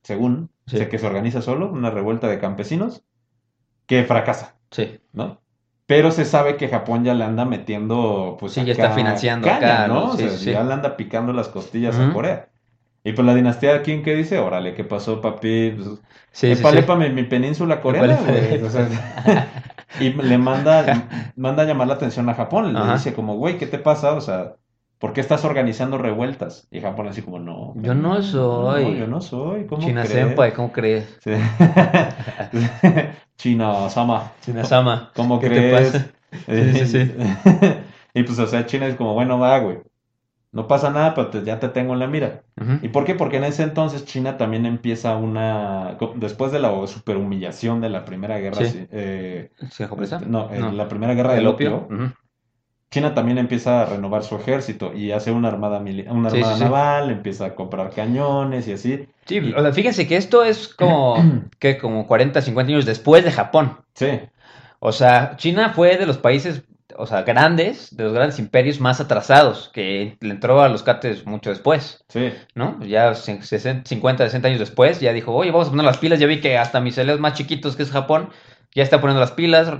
[0.01, 3.03] según sé que se organiza solo, una revuelta de campesinos
[3.85, 4.99] que fracasa, Sí.
[5.13, 5.39] ¿no?
[5.85, 9.83] Pero se sabe que Japón ya le anda metiendo, pues Sí, ya está financiando caña,
[9.83, 9.93] acá, ¿no?
[9.93, 10.05] ¿no?
[10.13, 10.51] O Sí, sea, sí.
[10.53, 12.13] ya le anda picando las costillas a Ujú.
[12.13, 12.49] Corea.
[13.03, 14.37] Y pues la dinastía de Qing, ¿qué dice?
[14.37, 15.71] Órale, ¿qué pasó, papi?
[15.71, 15.99] Pues,
[16.33, 16.63] Sí, sí,
[17.13, 18.61] mi península coreana, güey.
[18.63, 18.87] O sea,
[19.99, 22.73] y le manda, manda a llamar la atención a Japón.
[22.73, 22.93] Le Ajá.
[22.93, 24.13] dice como, güey, ¿qué te pasa?
[24.13, 24.55] O sea,
[24.97, 26.67] ¿por qué estás organizando revueltas?
[26.71, 27.73] Y Japón así como, no.
[27.75, 28.83] Yo no soy.
[28.85, 29.65] no, yo no soy.
[29.65, 30.27] ¿Cómo China crees?
[30.27, 31.19] Senpai, ¿cómo crees?
[31.25, 31.31] Sí.
[33.37, 35.11] China Sama, China Sama.
[35.15, 35.91] ¿cómo ¿Qué te crees?
[35.91, 36.07] pasa?
[36.47, 37.11] Sí, sí, sí.
[38.13, 39.79] y pues, o sea, China es como, bueno, va, güey.
[40.51, 42.43] No pasa nada, pero te- ya te tengo en la mira.
[42.81, 43.15] ¿Y por qué?
[43.15, 48.37] Porque en ese entonces China también empieza una, después de la superhumillación de la Primera
[48.39, 48.85] Guerra, Sí.
[48.91, 51.87] eh, ¿Sí, este, no, la Primera Guerra ¿El del opio?
[52.91, 56.57] China también empieza a renovar su ejército y hace una armada, una Sí, armada sí,
[56.57, 56.63] sí.
[56.65, 59.07] naval, empieza a comprar cañones y así.
[59.25, 61.15] Sí, Y- o sea, fíjense que esto es como,
[61.59, 63.77] que como 40, 50 años después de Japón.
[63.95, 64.07] Sí,
[64.79, 66.63] O sea, China fue de los países,
[66.97, 71.25] o sea, grandes, de los grandes imperios más atrasados, que le entró a los cates
[71.25, 72.31] mucho después, sí.
[72.55, 72.83] ¿no?
[72.83, 76.19] Ya se- 60, 50, 60 años después, ya dijo, oye, vamos a poner las pilas,
[76.19, 78.29] ya vi que hasta mis aliados más chiquitos, que es Japón,
[78.75, 79.71] ya está poniendo las pilas,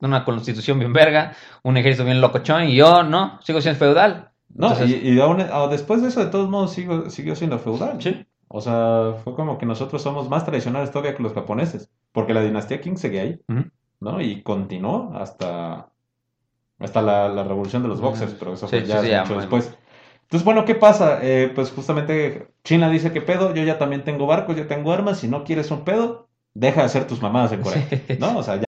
[0.00, 4.30] una constitución bien verga, un ejército bien locochón, y yo, no, sigo siendo feudal.
[4.54, 7.58] No, Entonces, y, y aún- ah, después de eso, de todos modos, sigo, siguió siendo
[7.58, 8.00] feudal.
[8.00, 12.34] sí, O sea, fue como que nosotros somos más tradicionales todavía que los japoneses, porque
[12.34, 13.40] la dinastía Qing sigue ahí.
[14.00, 14.20] ¿no?
[14.20, 15.88] Y continuó hasta,
[16.78, 19.34] hasta la, la revolución de los boxers, pero eso Sí, fue ya sí, ya, mucho
[19.34, 19.70] muy- después.
[20.22, 21.18] Entonces, bueno, ¿qué pasa?
[21.22, 25.18] Eh, pues justamente China dice que pedo, yo ya también tengo barcos, yo tengo armas,
[25.18, 28.16] si no quieres un pedo, deja de hacer tus mamadas en Corea, Sí.
[28.18, 28.38] ¿no?
[28.38, 28.64] O sea, ya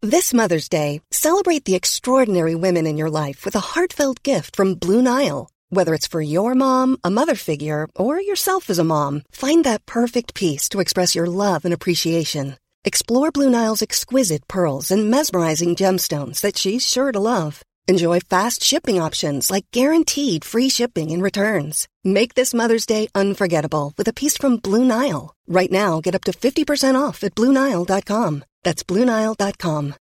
[0.00, 4.74] This Mother's Day, celebrate the extraordinary women in your life with a heartfelt gift from
[4.76, 5.48] Blue Nile.
[5.70, 9.84] Whether it's for your mom, a mother figure, or yourself as a mom, find that
[9.86, 12.56] perfect piece to express your love and appreciation.
[12.88, 17.62] Explore Blue Nile's exquisite pearls and mesmerizing gemstones that she's sure to love.
[17.86, 21.86] Enjoy fast shipping options like guaranteed free shipping and returns.
[22.02, 25.34] Make this Mother's Day unforgettable with a piece from Blue Nile.
[25.46, 28.44] Right now, get up to 50% off at BlueNile.com.
[28.64, 29.94] That's BlueNile.com.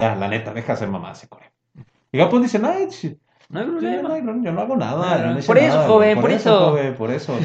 [0.00, 1.52] Ya, ah, la neta, deja de hacer mamadas en Corea.
[2.12, 2.88] Y Japón dice, ay,
[3.48, 4.08] no hay yo, problema.
[4.08, 5.18] no, yo no hago nada.
[5.22, 6.58] yo no Por eso, nada, joven, por eso.
[6.70, 7.38] joven, por eso.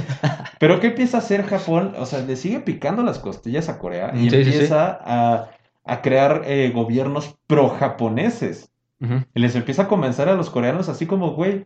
[0.60, 1.94] Pero ¿qué empieza a hacer Japón?
[1.98, 4.52] O sea, le sigue picando las costillas a Corea y Sí, sí, sí.
[4.52, 5.50] empieza a,
[5.86, 8.70] a crear eh, gobiernos pro-japoneses.
[9.34, 11.64] Y les empieza a convencer a los coreanos así como, güey,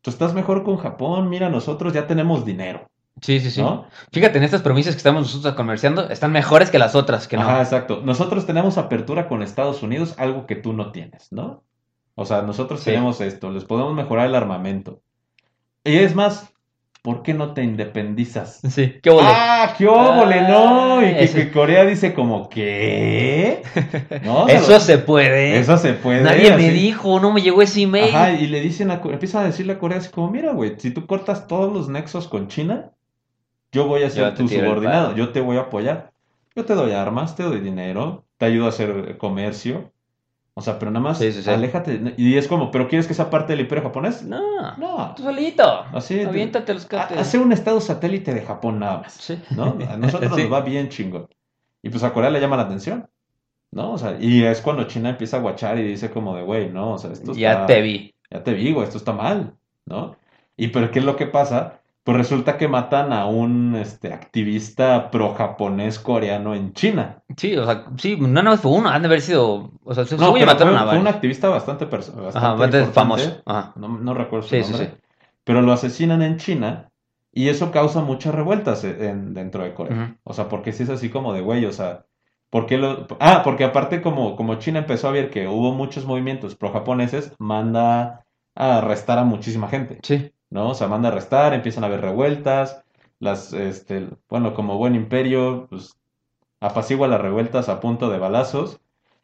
[0.00, 2.88] tú estás mejor con Japón, mira, nosotros ya tenemos dinero,
[3.20, 3.60] Sí, sí, sí.
[3.60, 3.84] ¿no?
[4.10, 7.42] Fíjate, en estas provincias que estamos nosotros comerciando, están mejores que las otras, que no.
[7.42, 8.00] Ajá, exacto.
[8.02, 11.62] Nosotros tenemos apertura con Estados Unidos, algo que tú no tienes, ¿no?
[12.20, 12.86] O sea, nosotros Sí.
[12.86, 15.00] tenemos esto, les podemos mejorar el armamento.
[15.84, 16.52] Y es más,
[17.00, 18.60] ¿por qué no te independizas?
[18.68, 19.22] Sí, qué ole.
[19.22, 21.00] ¡Ah, qué óvole, no!
[21.00, 23.62] Y Ah, que, ese- que Corea dice como, ¿qué?
[24.24, 24.48] ¿No?
[24.48, 25.58] Eso lo- se puede.
[25.60, 26.22] eso se puede.
[26.22, 28.12] Nadie me dijo, no me llegó ese email.
[28.14, 30.90] Ajá, y le dicen a, empiezan a decirle a Corea así como, mira, güey, si
[30.90, 32.90] tú cortas todos los nexos con China,
[33.70, 36.10] yo voy a ser tu subordinado, yo te voy a apoyar.
[36.56, 39.92] Yo te doy armas, te doy dinero, te ayudo a hacer comercio.
[40.58, 41.48] O sea, pero nada más Sí, sí, sí.
[41.50, 42.14] aléjate.
[42.16, 44.24] Y es como, ¿pero quieres que sea parte del imperio japonés?
[44.24, 44.40] No,
[44.76, 45.14] No.
[45.14, 45.84] tú solito.
[45.92, 47.16] Así te- Aviéntate los cates.
[47.16, 49.12] Hace un estado satélite de Japón nada más.
[49.12, 49.38] Sí.
[49.54, 49.76] ¿no?
[49.88, 51.28] A nosotros nos va bien chingón.
[51.82, 53.08] Y pues a Corea le llama la atención,
[53.70, 53.92] ¿no?
[53.92, 56.94] O sea, y es cuando China empieza a guachar y dice como de, güey, no,
[56.94, 58.14] o sea, esto Ya está- te vi.
[58.30, 59.54] ya te digo, esto está mal,
[59.86, 60.16] ¿no?
[60.56, 61.80] Y pero ¿qué es lo que pasa?
[62.08, 67.22] Pues resulta que matan a un este, activista pro-japonés coreano en China.
[67.36, 69.72] Sí, o sea, sí, no más fue uno, han de haber sido.
[69.84, 73.42] O sea, No, pero mataron fue, a fue un activista bastante, bastante Ajá, bastante famoso.
[73.44, 73.74] Ajá.
[73.76, 74.88] No, no recuerdo su Sí, sí, nombre.
[74.88, 75.00] sí.
[75.44, 76.88] Pero lo asesinan en China
[77.30, 80.16] y eso causa muchas revueltas e- en- dentro de Corea.
[80.24, 82.06] O sea, porque si es así como de güey, o sea,
[82.48, 83.06] ¿por qué lo...
[83.20, 88.24] Ah, porque aparte como, como China empezó a ver que hubo muchos movimientos pro-japoneses, manda
[88.54, 90.32] a arrestar a muchísima gente, Sí.
[90.50, 90.70] ¿No?
[90.70, 92.82] O sea, manda a arrestar, empiezan a haber revueltas,
[93.20, 95.96] las, este, bueno, como buen imperio, pues
[96.60, 98.80] apacigua las revueltas a punto de balazos.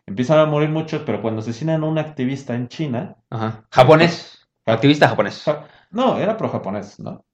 [0.07, 3.65] Empiezan a morir muchos, pero cuando asesinan a un activista en China, Ajá.
[3.71, 4.47] Japonés.
[4.67, 5.43] Ja- Activista japonés.
[5.45, 7.25] ja- no, era pro-japonés, ¿no?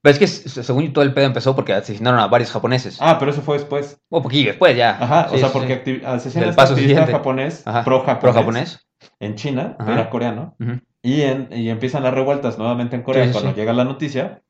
[0.00, 2.98] Pero es que según todo el pedo empezó porque asesinaron a varios japoneses.
[3.00, 4.00] Ah, pero eso fue después.
[4.10, 4.90] Un poquillo después ya.
[5.00, 6.00] Ajá, o sea, porque sí.
[6.04, 7.12] asesinan a Del este activista siguiente.
[7.12, 7.84] japonés, Ajá.
[7.84, 8.88] pro-japonés, Pro japonés.
[9.20, 9.92] en China, Ajá.
[9.92, 10.54] era coreano.
[11.02, 13.56] Y, en, y empiezan las revueltas nuevamente en Corea Sí, cuando sí.
[13.56, 14.42] llega la noticia,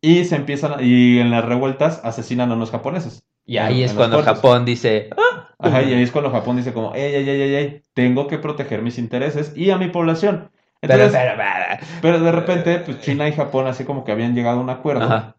[0.00, 3.24] y se empiezan, y en las revueltas asesinan a unos japoneses.
[3.44, 4.22] Y ahí En- es en cuando.
[4.22, 5.48] Japón dice, "Ah".
[5.58, 8.38] Ajá, y ahí es cuando Japón dice como, ey, ey, ey, ey, ey, tengo que
[8.38, 10.50] proteger mis intereses y a mi población.
[10.80, 12.00] pero, Entonces, pero, pero.
[12.02, 15.04] pero de repente, pues China y Japón así como que habían llegado a un acuerdo.
[15.04, 15.36] Ajá,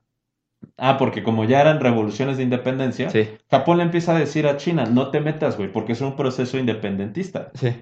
[0.77, 4.57] Ah, porque como ya eran revoluciones de independencia, sí, Japón le empieza a decir a
[4.57, 7.51] China, no te metas, güey, porque es un proceso independentista.
[7.53, 7.75] sí.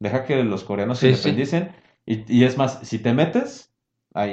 [0.00, 1.70] Deja que los coreanos se Sí, independicen.
[2.10, 3.70] Y, y es más, si te metes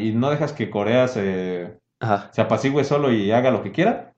[0.01, 2.29] y no dejas que Corea se, Ajá.
[2.31, 4.13] se apacigüe solo y haga lo que quiera,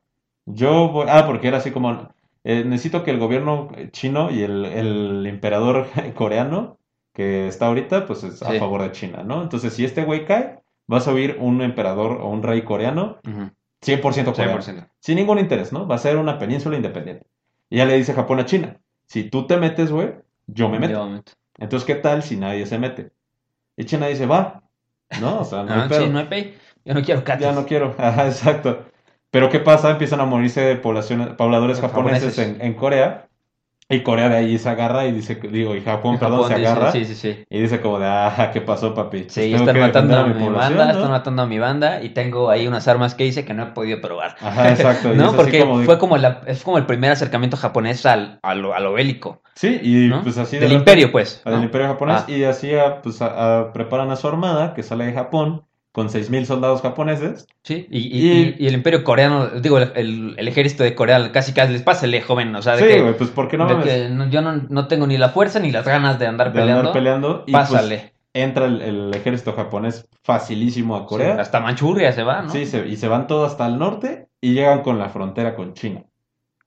[0.46, 1.08] yo voy...
[1.10, 2.10] Ah, porque era así como,
[2.44, 6.78] eh, necesito que el gobierno chino y el, el emperador coreano
[7.14, 8.60] que está ahorita, pues es a Sí.
[8.60, 9.42] favor de China, ¿no?
[9.42, 13.50] Entonces, si este güey cae, vas a oír un emperador o un rey coreano Ujú.
[13.82, 14.62] 100% coreano.
[14.62, 14.88] 100%.
[15.00, 15.88] Sin ningún interés, ¿no?
[15.88, 17.26] Va a ser una península independiente.
[17.72, 20.14] Y ya le dice Japón a China, si tú te metes, güey,
[20.46, 20.94] yo me meto.
[20.94, 21.32] Yo me meto.
[21.58, 23.12] Entonces, ¿qué tal si nadie se mete?
[23.78, 24.64] Y China dice, va,
[25.22, 25.40] ¿no?
[25.42, 26.06] O sea, no hay Ah, pedo.
[26.06, 26.58] sí, no hay pay.
[26.86, 27.46] Yo no quiero cates.
[27.46, 27.96] Ya no quiero.
[28.00, 28.86] Ajá, exacto.
[29.30, 29.92] Pero ¿qué pasa?
[29.92, 32.56] Empiezan a morirse poblaciones, pobladores japoneses, Japoneses.
[32.62, 33.27] En, en Corea.
[33.90, 36.60] Y Corea de ahí se agarra y dice, digo, y Japón, En perdón, Japón se
[36.60, 36.92] dice, agarra.
[36.92, 37.44] Sí, sí, sí.
[37.50, 39.22] Y dice como de, ah, ¿qué pasó, papi?
[39.22, 40.92] Pues Sí, están matando a mi banda, ¿no?
[40.92, 43.66] están matando a mi banda y tengo ahí unas armas que hice que no he
[43.68, 44.36] podido probar.
[44.42, 45.14] Ajá, exacto.
[45.14, 45.32] y ¿No?
[45.34, 48.74] Porque como de- fue como, la, es como el primer acercamiento japonés al, a, lo,
[48.74, 50.22] a lo bélico, Sí, y ¿no?
[50.22, 51.42] pues así de Del imperio, pues.
[51.46, 51.64] del ¿no?
[51.64, 52.26] imperio japonés.
[52.28, 52.32] Ah.
[52.32, 55.64] Y así ah, pues, a- a- preparan a su armada, que sale de Japón,
[55.98, 57.48] con 6.000 soldados japoneses.
[57.64, 61.54] Sí, y, y- Y- y- y el imperio coreano, digo, el, ejército de Corea casi
[61.54, 64.30] casi les pásale, joven, o sea, de Sí, que, pues no de mames, que no-
[64.30, 66.80] yo no, no tengo ni la fuerza ni las ganas de andar de peleando.
[66.82, 67.44] andar peleando.
[67.48, 68.14] Y pues Pásale.
[68.36, 71.42] entra el, el ejército japonés facilísimo a Sí, Corea.
[71.42, 72.50] hasta Manchuria se va, ¿no?
[72.52, 75.74] Sí, se- y se van todos hasta el norte y llegan con la frontera con
[75.74, 76.04] China.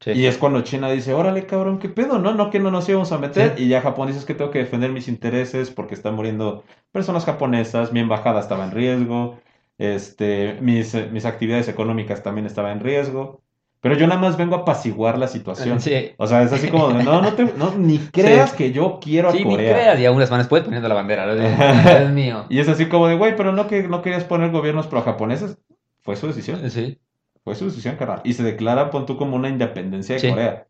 [0.01, 0.13] Sí.
[0.13, 2.19] Y es cuando China dice, órale, cabrón, ¿qué pedo?
[2.19, 3.55] No, no, que no nos íbamos a meter.
[3.57, 3.65] Sí.
[3.65, 7.25] Y ya Japón dice "Es que tengo que defender mis intereses porque están muriendo personas
[7.27, 9.39] japonesas, mi embajada estaba en riesgo,
[9.79, 13.43] este, mis, eh, mis actividades económicas también estaban en riesgo.
[13.83, 15.81] Pero yo nada más vengo a apaciguar la situación.
[15.81, 16.13] Sí.
[16.19, 19.33] O sea, es así como no, no, te, no ni creas que yo quiero a
[19.33, 19.73] Sí, ni Corea.
[19.73, 21.33] creas, y aún las manos puedes poniendo la bandera, ¿no?
[21.91, 22.45] es mío.
[22.51, 25.57] Y es así como de, güey, pero no que no querías poner gobiernos pro-japoneses.
[26.03, 26.71] Fue su decisión.
[26.71, 26.99] Sí,
[27.45, 28.21] Fue su decisión, carnal.
[28.25, 30.29] Y se declara, pon tú, como una independencia de Sí.
[30.31, 30.67] Corea.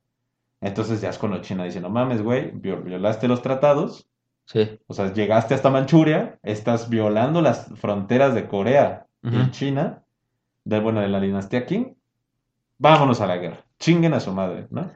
[0.61, 4.09] Entonces ya es cuando China dice, no mames, güey, viol- violaste los tratados,
[4.45, 4.79] sí.
[4.87, 9.51] o sea, llegaste hasta Manchuria, estás violando las fronteras de Corea y.
[9.51, 10.03] China,
[10.65, 11.97] de, bueno, de la dinastía Qing,
[12.79, 14.91] vámonos a la guerra, chinguen a su madre, ¿no?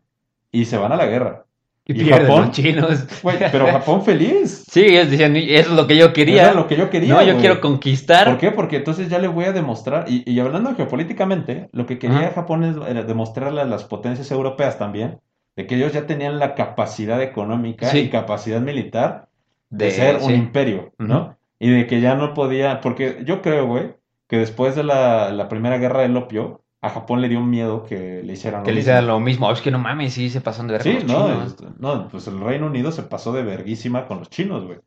[0.53, 1.47] Y se van a la guerra.
[1.87, 2.43] Y, ¿Y pierden Japón?
[2.47, 3.07] los chinos.
[3.53, 4.65] Pero Japón feliz.
[4.71, 6.43] Sí, ellos decían, eso es lo que yo quería.
[6.45, 8.27] Era lo que yo quería, no, yo quiero conquistar.
[8.27, 8.51] ¿Por qué?
[8.53, 12.31] Porque entonces ya le voy a demostrar, y, y hablando geopolíticamente, lo que quería.
[12.35, 15.19] Japón es era demostrarle a las potencias europeas también,
[15.57, 17.99] de que ellos ya tenían la capacidad económica Sí.
[17.99, 19.29] y capacidad militar
[19.69, 21.37] de, De- ser un imperio, ¿no?
[21.61, 23.93] Y de que ya no podía, porque yo creo, güey,
[24.27, 28.23] que después de la, la primera guerra del opio, a Japón le dio miedo que
[28.23, 28.81] le hicieran Que lo le mismo.
[28.83, 29.51] hicieran lo mismo.
[29.51, 31.57] Es que no mames, sí se pasan de ver Sí, no, chinos.
[31.79, 34.79] no, pues el Reino Unido se pasó de verguísima con los chinos, güey.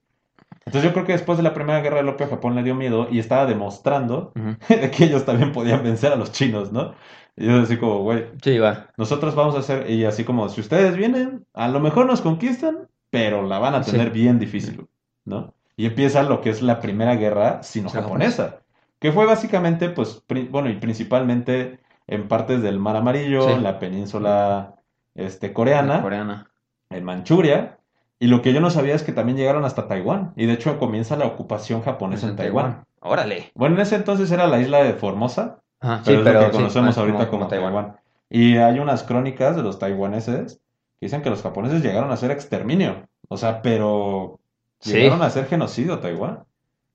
[0.66, 3.08] Entonces yo creo que después de la primera guerra del opio Japón le dio miedo
[3.10, 4.34] y estaba demostrando
[4.70, 6.94] de que ellos también podían vencer a los chinos, ¿no?
[7.36, 8.88] Y yo así como, güey, Sí, va.
[8.98, 12.88] nosotros vamos a hacer, y así como, si ustedes vienen, a lo mejor nos conquistan,
[13.10, 13.92] pero la van a Sí.
[13.92, 14.88] tener bien difícil,
[15.26, 15.54] ¿no?
[15.78, 18.60] Y empieza lo que es la primera guerra sino-japonesa,
[19.00, 23.54] que fue básicamente, pues, bueno, y principalmente en partes del Mar Amarillo, Sí.
[23.54, 24.76] en la península
[25.16, 26.50] este, coreana, Coreana.
[26.90, 27.74] en Manchuria,
[28.20, 30.34] Y lo que yo no sabía es que también llegaron hasta Taiwán.
[30.36, 32.84] Y de hecho comienza la ocupación japonesa en Taiwán.
[33.00, 33.52] Órale.
[33.54, 36.52] Bueno, en ese entonces era la isla de Formosa, pero sí, es pero lo que
[36.52, 37.98] conocemos ah, ahorita como, Taiwán.
[38.30, 40.56] Y hay unas crónicas de los taiwaneses
[41.00, 43.08] que dicen que los japoneses llegaron a hacer exterminio.
[43.30, 44.40] O sea, pero
[44.82, 46.44] llegaron a hacer genocidio a Taiwán.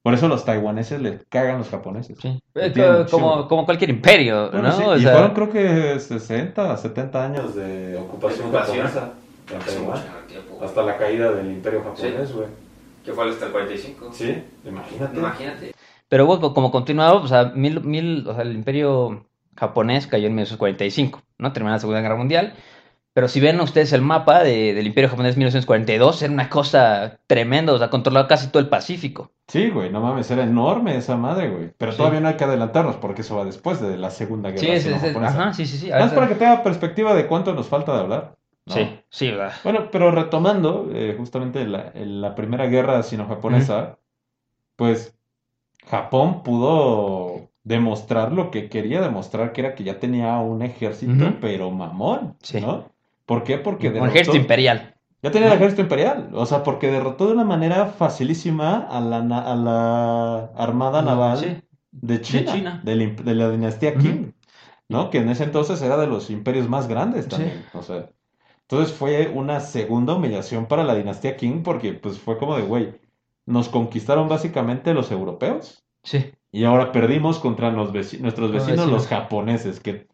[0.02, 2.18] Por eso los taiwaneses le cagan a los japoneses.
[2.20, 2.40] Sí.
[2.56, 4.76] Eh, como, como cualquier imperio, Bueno, ¿no?
[4.76, 8.86] sí, O y sea, fueron creo que 60, 70 años de ocupación Ocupación.
[8.86, 9.12] japonesa
[9.46, 10.58] tiempo.
[10.64, 12.48] Hasta la caída del imperio japonés, güey.
[13.04, 14.10] Que fue hasta el 45.
[14.12, 15.18] Sí, imagínate.
[15.18, 15.72] Imagínate.
[16.08, 20.34] Pero bueno, como continuaba, o sea, mil, mil, o sea, el imperio japonés cayó en
[20.34, 21.52] 1945, ¿no?
[21.52, 22.54] Terminó la Segunda Guerra Mundial.
[23.14, 27.74] Pero si ven ustedes el mapa de- del imperio japonés 1942, era una cosa tremenda,
[27.74, 29.32] o sea, controlaba casi todo el Pacífico.
[29.48, 31.70] Sí, güey, no mames, era enorme esa madre, güey.
[31.76, 31.98] Pero Sí.
[31.98, 34.86] todavía no hay que adelantarnos porque eso va después de la Segunda Guerra Sí, es,
[34.86, 35.90] es- es- ajá, sí, sí, sí.
[35.90, 38.36] Más para que tenga perspectiva de cuánto nos falta de hablar.
[38.64, 38.74] ¿no?
[38.74, 39.52] Sí, sí, ¿verdad?
[39.64, 43.98] Bueno, pero retomando eh, justamente la, la primera guerra sino-japonesa,
[44.76, 45.14] pues
[45.86, 51.70] Japón pudo demostrar lo que quería demostrar, que era que ya tenía un ejército, pero
[51.70, 52.60] mamón, Sí.
[52.60, 52.90] ¿no?
[53.26, 53.58] ¿Por qué?
[53.58, 54.94] Porque Un derrotó- ejército imperial.
[55.22, 59.22] ya tenía el ejército imperial, o sea, porque derrotó de una manera facilísima a la,
[59.22, 61.56] na- a la armada naval Sí.
[61.92, 62.80] de China, China.
[62.84, 63.94] del imp- de la dinastía.
[63.94, 64.32] Qing,
[64.88, 65.10] ¿no?
[65.10, 68.06] Que en ese entonces era de los imperios más grandes también, o sea.
[68.62, 72.94] Entonces fue una segunda humillación para la dinastía Qing porque pues fue como de, güey,
[73.46, 76.32] nos conquistaron básicamente los europeos Sí.
[76.50, 79.06] y ahora perdimos contra los veci- nuestros Los vecinos, los vecinos.
[79.22, 80.06] japoneses, que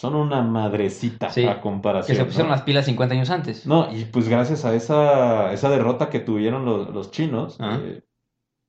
[0.00, 2.56] son una madrecita Sí, a Que comparación, se pusieron ¿no?
[2.56, 3.66] las pilas 50 años antes.
[3.66, 7.78] No, y pues gracias a esa, esa derrota que tuvieron los, los chinos Ah.
[7.82, 8.02] eh,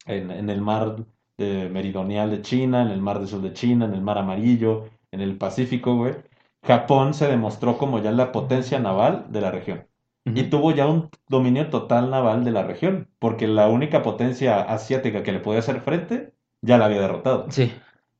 [0.05, 0.95] en, en el mar
[1.37, 4.85] eh, meridional de China, en el mar del sur de China, en el mar amarillo,
[5.11, 6.15] en el Pacífico, güey,
[6.63, 9.87] Japón se demostró como ya la potencia naval de la región.
[10.25, 15.23] Y tuvo ya un dominio total naval de la región, porque la única potencia asiática
[15.23, 17.47] que le podía hacer frente ya la había derrotado.
[17.49, 17.71] Sí.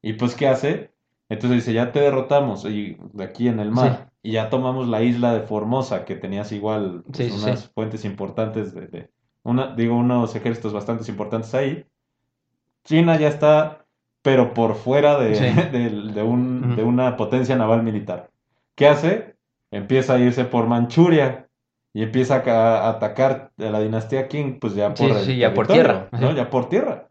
[0.02, 0.92] ¿Y pues qué hace?
[1.30, 5.02] Entonces dice, ya te derrotamos y de aquí en el mar y ya tomamos la
[5.04, 7.70] isla de Formosa, que tenías igual pues, Sí, unas sí.
[7.74, 9.10] fuentes importantes de, de-
[9.44, 11.86] una, digo, unos ejércitos bastante importantes ahí.
[12.84, 13.86] China ya está,
[14.22, 15.30] pero por fuera de,
[15.72, 18.30] de- de un- de una potencia naval militar.
[18.76, 19.36] ¿Qué hace?
[19.72, 21.48] Empieza a irse por Manchuria
[21.94, 25.54] y empieza a, ca- a atacar a la dinastía Qing, pues ya por el ya
[25.54, 26.32] por tierra, ¿no?
[26.36, 27.09] Ya por tierra.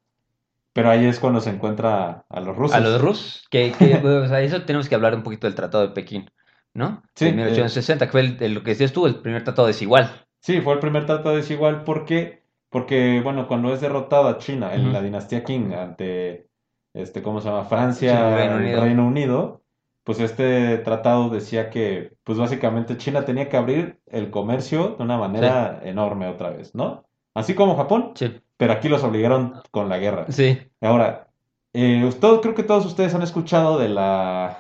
[0.79, 2.77] Pero ahí es cuando se encuentra a los rusos.
[2.77, 5.89] A los rusos, que, que, o sea, eso tenemos que hablar un poquito del Tratado
[5.89, 6.31] de Pekín,
[6.73, 7.03] ¿no?
[7.17, 10.25] Sí, De 1860, que fue el, el- lo que decías tú, el primer tratado desigual.
[10.41, 11.83] Sí, fue el primer tratado desigual.
[11.83, 12.45] ¿Por qué?
[12.71, 16.47] Porque, bueno, cuando es derrotada China en la dinastía Qing ante,
[16.95, 17.65] este, ¿cómo se llama?
[17.65, 18.81] Francia, Unido.
[18.81, 19.63] Reino Unido,
[20.05, 25.19] pues este tratado decía que, pues básicamente China tenía que abrir el comercio de una
[25.19, 27.05] manera enorme otra vez, ¿no?
[27.35, 28.41] Así como Japón, Sí.
[28.59, 30.27] Pero aquí los obligaron con la guerra.
[30.29, 30.59] Sí.
[30.83, 31.29] Ahora,
[31.73, 34.59] eh, usted- creo que todos ustedes han escuchado de la,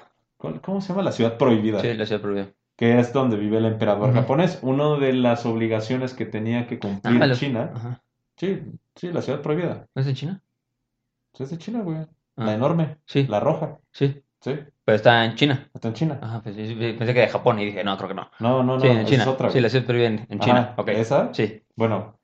[0.63, 1.03] ¿cómo se llama?
[1.03, 1.81] La ciudad prohibida.
[1.81, 2.49] Sí, la ciudad prohibida.
[2.77, 4.61] que es donde vive el emperador japonés.
[4.63, 7.73] Una de las obligaciones que tenía que cumplir Ah, China.
[7.75, 8.01] Ajá.
[8.37, 8.63] Sí,
[8.95, 9.89] sí, la ciudad prohibida.
[9.97, 10.41] ¿No es en China?
[11.35, 11.97] Sí, Es de China, güey.
[12.37, 12.45] Ah.
[12.45, 13.79] La enorme, Sí, la roja.
[13.91, 14.23] sí.
[14.41, 15.69] Sí, Pero está en China.
[15.75, 16.19] está en China.
[16.23, 18.31] Ajá, pues, pensé que de Japón y dije, no, creo que no.
[18.39, 19.23] No, no, no, Sí, en China.
[19.25, 20.75] es otra, Sí, la ciudad prohibida en, en Ajá, China.
[20.77, 20.89] Ok.
[20.91, 21.35] ¿esa?
[21.35, 21.65] Sí.
[21.75, 22.18] Bueno,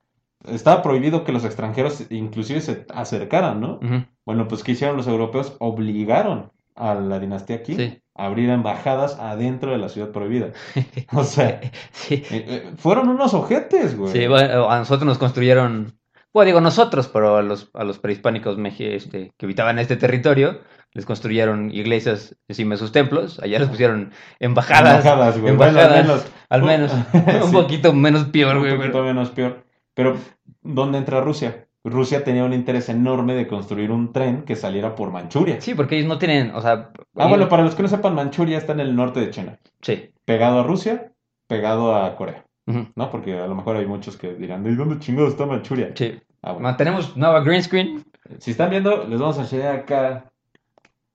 [0.48, 3.80] estaba prohibido que los extranjeros inclusive se acercaran, ¿no?
[4.26, 5.56] Bueno, pues ¿qué hicieron los europeos?
[5.60, 7.98] Obligaron a la dinastía Qing Sí.
[8.16, 10.48] a abrir embajadas adentro de la ciudad prohibida.
[11.12, 11.60] O sea,
[11.92, 12.14] Sí.
[12.30, 14.12] eh, eh, fueron unos ojetes, güey.
[14.12, 15.98] Sí, bueno, a nosotros nos construyeron,
[16.32, 20.60] bueno, digo nosotros, pero a los, a los prehispánicos este, que habitaban este territorio,
[20.92, 25.54] les construyeron iglesias encima de sus templos, allá les pusieron embajadas, Embajadas, güey.
[25.56, 26.26] Bueno, al menos.
[26.48, 26.92] al menos,
[27.44, 29.63] un poquito menos peor, Un güey, poquito pero- menos peor.
[29.94, 30.16] Pero,
[30.62, 31.66] ¿dónde entra Rusia?
[31.84, 35.60] Rusia tenía un interés enorme de construir un tren que saliera por Manchuria.
[35.60, 38.56] Sí, porque ellos no tienen, o sea, Ah, bueno, para los que no sepan, Manchuria
[38.58, 41.12] está en el norte de China, sí, pegado a Rusia,
[41.46, 43.10] pegado a Corea, ¿no?
[43.10, 45.92] Porque a lo mejor hay muchos que dirán, ¿de dónde chingados está Manchuria?
[45.94, 46.18] sí.
[46.46, 46.76] Ah, bueno.
[47.16, 48.04] Nueva green screen,
[48.38, 50.30] Si están viendo, les vamos a enseñar acá.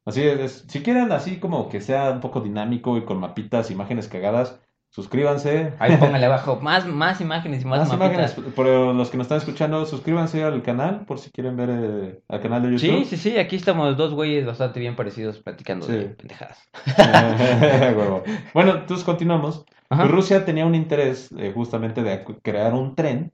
[0.06, 4.08] Así es, si quieren así como que sea un poco dinámico y con mapitas, imágenes
[4.08, 5.74] cagadas, suscríbanse.
[5.80, 9.38] ahí póngale abajo, más, más imágenes y más Más imágenes, por los que nos están
[9.38, 13.06] escuchando, suscríbanse al canal por si quieren ver eh, al canal de Sí, YouTube.
[13.06, 15.94] sí, sí, aquí estamos dos güeyes bastante bien parecidos platicando Sí.
[15.94, 16.58] de pendejadas.
[18.54, 19.66] Bueno, entonces continuamos.
[19.90, 23.32] Pues Rusia tenía un interés eh, justamente de crear un tren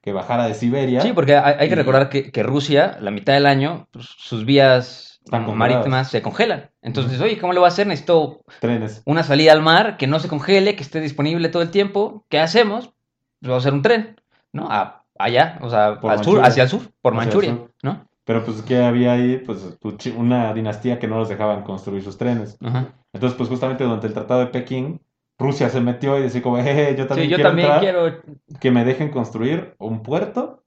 [0.00, 1.00] que bajara de Siberia.
[1.02, 4.06] Sí, porque hay, hay que Y- recordar que, que Rusia, la mitad del año, pues,
[4.16, 5.56] sus vías Congeladas.
[5.56, 6.70] marítimas se congelan.
[6.82, 7.86] Entonces, oye, ¿cómo le voy a hacer?
[7.86, 9.02] Necesito Trenes.
[9.06, 12.24] una salida al mar que no se congele, que esté disponible todo el tiempo.
[12.28, 12.86] ¿Qué hacemos?
[13.40, 14.20] Pues vamos a hacer un tren.
[14.52, 14.66] ¿no?
[14.70, 17.70] A, allá, o sea, Por al sur, hacia el sur, por Hacia Manchuria, sur.
[17.82, 18.08] ¿no?
[18.24, 19.38] Pero pues, ¿qué había ahí?
[19.38, 19.78] Pues
[20.16, 22.58] una dinastía que no los dejaban construir sus trenes.
[22.62, 22.88] Ajá.
[23.12, 25.00] Entonces, pues justamente durante el Tratado de Pekín,
[25.38, 28.22] Rusia se metió y decía como, yo también Sí, yo quiero también entrar, quiero.
[28.60, 30.64] que me dejen construir un puerto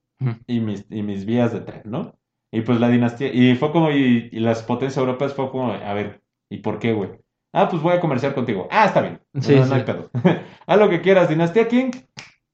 [0.48, 2.16] y mis, y mis vías de tren, ¿no?
[2.52, 5.94] Y pues la dinastía, y fue como, y, y las potencias europeas fue como, a
[5.94, 7.10] ver, ¿y por qué, güey?
[7.54, 8.68] Ah, pues voy a comerciar contigo.
[8.72, 9.20] Ah, está bien.
[9.40, 9.74] Sí, no, no sí.
[9.74, 10.10] hay pedo.
[10.68, 11.92] Haz lo que quieras, dinastía King.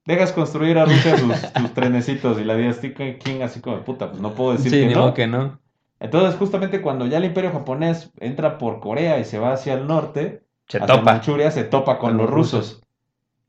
[0.05, 4.21] Dejas construir a Rusia sus, sus trenecitos y la dinastía King así como, puta, pues
[4.21, 5.13] no puedo decir Sí, que no.
[5.13, 5.59] que no.
[5.99, 9.87] Entonces, justamente cuando ya el imperio japonés entra por Corea y se va hacia el
[9.87, 11.01] norte, Se topa.
[11.01, 12.81] Manchuria, se topa con, Con los rusos.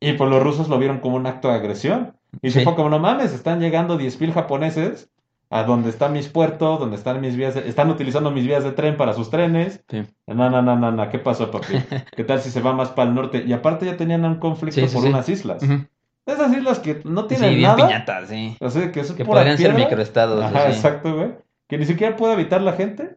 [0.00, 2.16] Y pues los rusos lo vieron como un acto de agresión.
[2.42, 5.10] Y se fue como, no mames, están llegando 10.000 japoneses
[5.50, 8.72] a donde están mis puertos, donde están mis vías, de- están utilizando mis vías de
[8.72, 9.82] tren para sus trenes.
[9.88, 10.02] Sí.
[10.26, 11.74] No, no, no, no, no, ¿qué pasó, papi?
[12.16, 13.42] ¿Qué tal si se va más para el norte?
[13.46, 15.62] Y aparte ya tenían un conflicto Sí, sí, por unas islas.
[16.26, 17.76] Esas islas que no tienen bien nada.
[17.86, 18.56] piñatas, sí.
[18.60, 20.44] O sea, que Que podrían ser microestados.
[20.44, 21.30] Ajá, exacto, güey.
[21.68, 23.16] Que ni siquiera puede habitar la gente,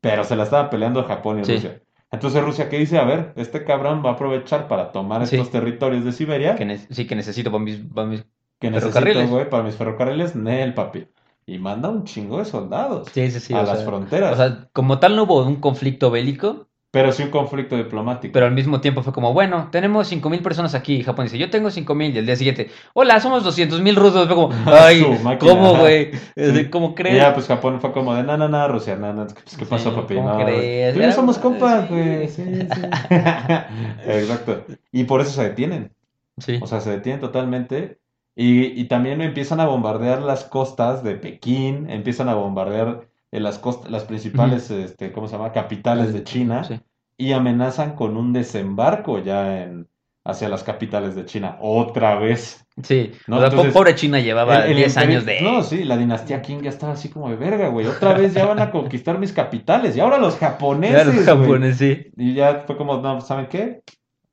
[0.00, 1.42] pero se la estaba peleando Japón y.
[1.42, 1.80] Rusia.
[2.12, 2.98] Entonces Rusia, ¿qué dice?
[2.98, 7.06] A ver, este cabrón va a aprovechar para tomar estos territorios de Siberia Que sí,
[7.06, 8.24] que necesito para mis, para mis-
[8.58, 9.30] que necesito, ferrocarriles.
[9.30, 11.06] güey, para mis ferrocarriles, Nel, papi.
[11.50, 13.52] Y manda un chingo de soldados Sí, sí, sí.
[13.54, 14.32] a las sea, fronteras.
[14.34, 18.32] O sea, como tal no hubo un conflicto bélico, pero sí un conflicto diplomático.
[18.32, 20.94] pero al mismo tiempo fue como, bueno, tenemos 5.000 personas aquí.
[20.96, 22.14] Y Japón dice, yo tengo 5.000.
[22.14, 24.26] Y al día siguiente, hola, somos 200.000 rusos.
[24.28, 25.04] Fue como, ay,
[25.40, 26.12] ¿cómo, güey?
[26.70, 27.16] ¿Cómo Y crees?
[27.16, 29.92] ya, pues Japón fue como de, no, no, no, Rusia, no, no, pues, ¿qué pasó,
[29.94, 30.14] papi?
[30.14, 30.94] ¿cómo No, crees?
[30.94, 31.94] tú Era- somos compas, sí.
[31.94, 32.80] güey, sí, sí.
[34.06, 34.64] Exacto.
[34.92, 35.92] Y por eso se detienen.
[36.38, 36.58] Sí.
[36.62, 37.98] O sea, se detienen totalmente.
[38.36, 43.58] Y, y también empiezan a bombardear las costas de Pekín, empiezan a bombardear eh, las
[43.58, 45.52] costas, las principales, este, ¿cómo se llama?
[45.52, 46.64] Capitales de China.
[46.64, 46.80] Sí.
[47.18, 49.88] Y amenazan con un desembarco ya en,
[50.24, 51.58] hacia las capitales de China.
[51.60, 52.66] Otra vez.
[52.82, 53.12] Sí.
[53.26, 55.40] No, o sea, po- entonces, pobre China llevaba El- el 10 imperio- años de...
[55.42, 57.86] No, sí, la dinastía Qing ya estaba así como de verga, güey.
[57.86, 59.96] Otra vez ya van a conquistar mis capitales.
[59.96, 62.10] Y ahora los japoneses, Ya los japoneses, sí.
[62.16, 63.82] Y ya fue como, no, ¿saben qué?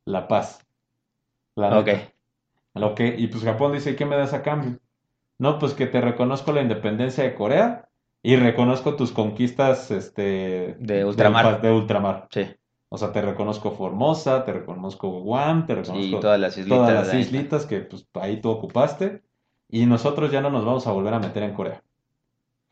[0.06, 0.66] La paz.
[1.58, 1.88] La Ok.
[1.88, 2.12] neta.
[2.80, 4.80] Lo que, y pues Japón dice, ¿qué me das a cambio?
[5.40, 7.90] No, pues que te reconozco la independencia de Corea
[8.24, 11.62] y reconozco tus conquistas, este, De ultramar.
[11.62, 12.28] de ultramar.
[12.32, 12.46] Sí.
[12.90, 16.78] O sea, te reconozco Formosa, te reconozco Guam, te Sí, reconozco todas las islitas.
[16.88, 19.22] todas las islitas que pues ahí tú ocupaste
[19.70, 21.84] y nosotros ya no nos vamos a volver a meter en Corea.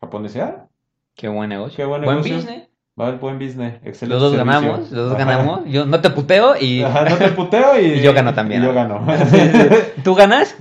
[0.00, 0.68] Japón dice, ah,
[1.14, 1.76] Qué buen negocio.
[1.76, 2.36] Qué buen Buen negocio.
[2.36, 2.65] business.
[2.98, 4.60] Va el buen business, excelente Los dos servicio.
[4.60, 5.24] ganamos, los dos Ajá.
[5.24, 5.60] ganamos.
[5.66, 8.64] Yo no te puteo y Ajá, no te puteo y, Y yo gano también, y
[8.64, 8.74] yo ¿no?
[8.74, 9.06] gano.
[9.30, 10.02] Sí, sí.
[10.02, 10.56] tú ganas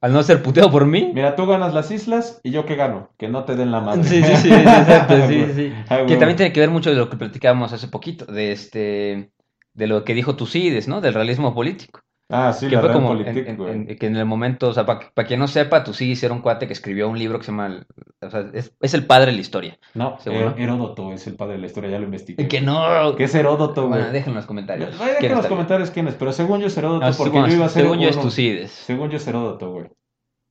[0.00, 1.10] al no ser puteado por mí.
[1.14, 4.04] Mira, tú ganas las islas y yo qué gano, que no te den la madre.
[4.04, 5.72] Sí, sí, sí, exacto, sí, sí.
[6.06, 9.30] Que también tiene que ver mucho de lo que platicábamos hace poquito, de este,
[9.74, 11.00] de lo que dijo Tucídides, ¿no?
[11.00, 12.00] Del realismo político.
[12.34, 13.72] Ah, sí, que la fue como en, Politik, en- güey.
[13.72, 16.66] en- que en el momento, o sea, para quien no sepa, Tucídides era un cuate
[16.66, 17.84] que escribió un libro que se llama,
[18.22, 19.78] o sea, es, es el padre de la historia.
[19.94, 20.54] No, ¿Seguro?
[20.56, 22.48] Her- Heródoto es el padre de la historia, ya lo investigué.
[22.48, 23.14] Que no.
[23.16, 24.00] ¿Qué es Heródoto, güey?
[24.00, 24.98] Bueno, dejen en los comentarios.
[24.98, 27.46] Vaya quién en los comentarios quién es, pero según yo es Heródoto, No, porque yo
[27.48, 28.70] iba a ser según yo es Tucídides.
[28.70, 29.86] Según yo es Heródoto, güey.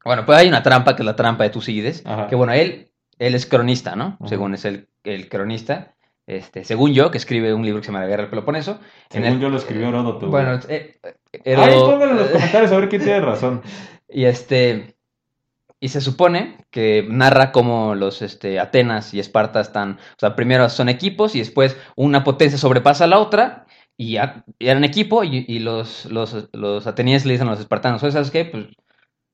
[0.06, 2.28] Bueno, pues hay una trampa que es la trampa de Tucídides, Ajá.
[2.28, 4.18] que bueno, él, él es cronista, ¿no?
[4.20, 4.28] Ajá.
[4.28, 5.96] Según es el, el cronista,
[6.28, 8.80] este, según yo, que escribe un libro que se llama La Guerra del Peloponeso.
[9.10, 10.28] en Según el- yo lo escribió Heródoto.
[10.28, 11.00] Bueno, eh,
[11.44, 13.62] eh, Ahí pónganlo en los comentarios a ver quién tiene razón.
[14.14, 14.96] Y este.
[15.80, 19.94] Y se supone que narra cómo los este, Atenas y Esparta están.
[19.94, 23.66] O sea, primero son equipos y después una potencia sobrepasa a la otra.
[23.98, 28.04] Y, y eran equipo y, y los, los, los atenienses le dicen a los espartanos:
[28.04, 28.46] "Oye, ¿sabes qué?
[28.46, 28.66] Pues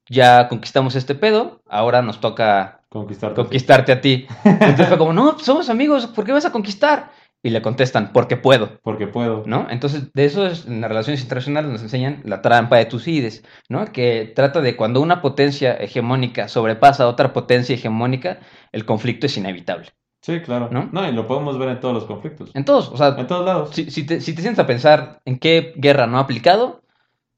[0.09, 3.33] ya conquistamos este pedo, ahora nos toca Conquistar.
[3.33, 4.27] conquistarte a ti.
[4.43, 7.11] Entonces fue como: No, pues somos amigos, ¿por qué vas a conquistar?
[7.43, 8.79] Y le contestan: Porque puedo.
[8.81, 9.43] Porque puedo.
[9.45, 9.67] ¿no?
[9.69, 13.85] Entonces, de eso es, en las relaciones internacionales nos enseñan la trampa de Tucídides, ¿no?
[13.91, 18.39] Que trata de cuando una potencia hegemónica sobrepasa a otra potencia hegemónica,
[18.71, 19.89] el conflicto es inevitable.
[20.21, 20.69] Sí, claro.
[20.71, 20.89] ¿No?
[20.91, 22.49] No, y lo podemos ver en todos los conflictos.
[22.53, 23.69] En todos, o sea, En todos lados.
[23.71, 26.81] si, si te, si te sientas a pensar en qué guerra no ha aplicado,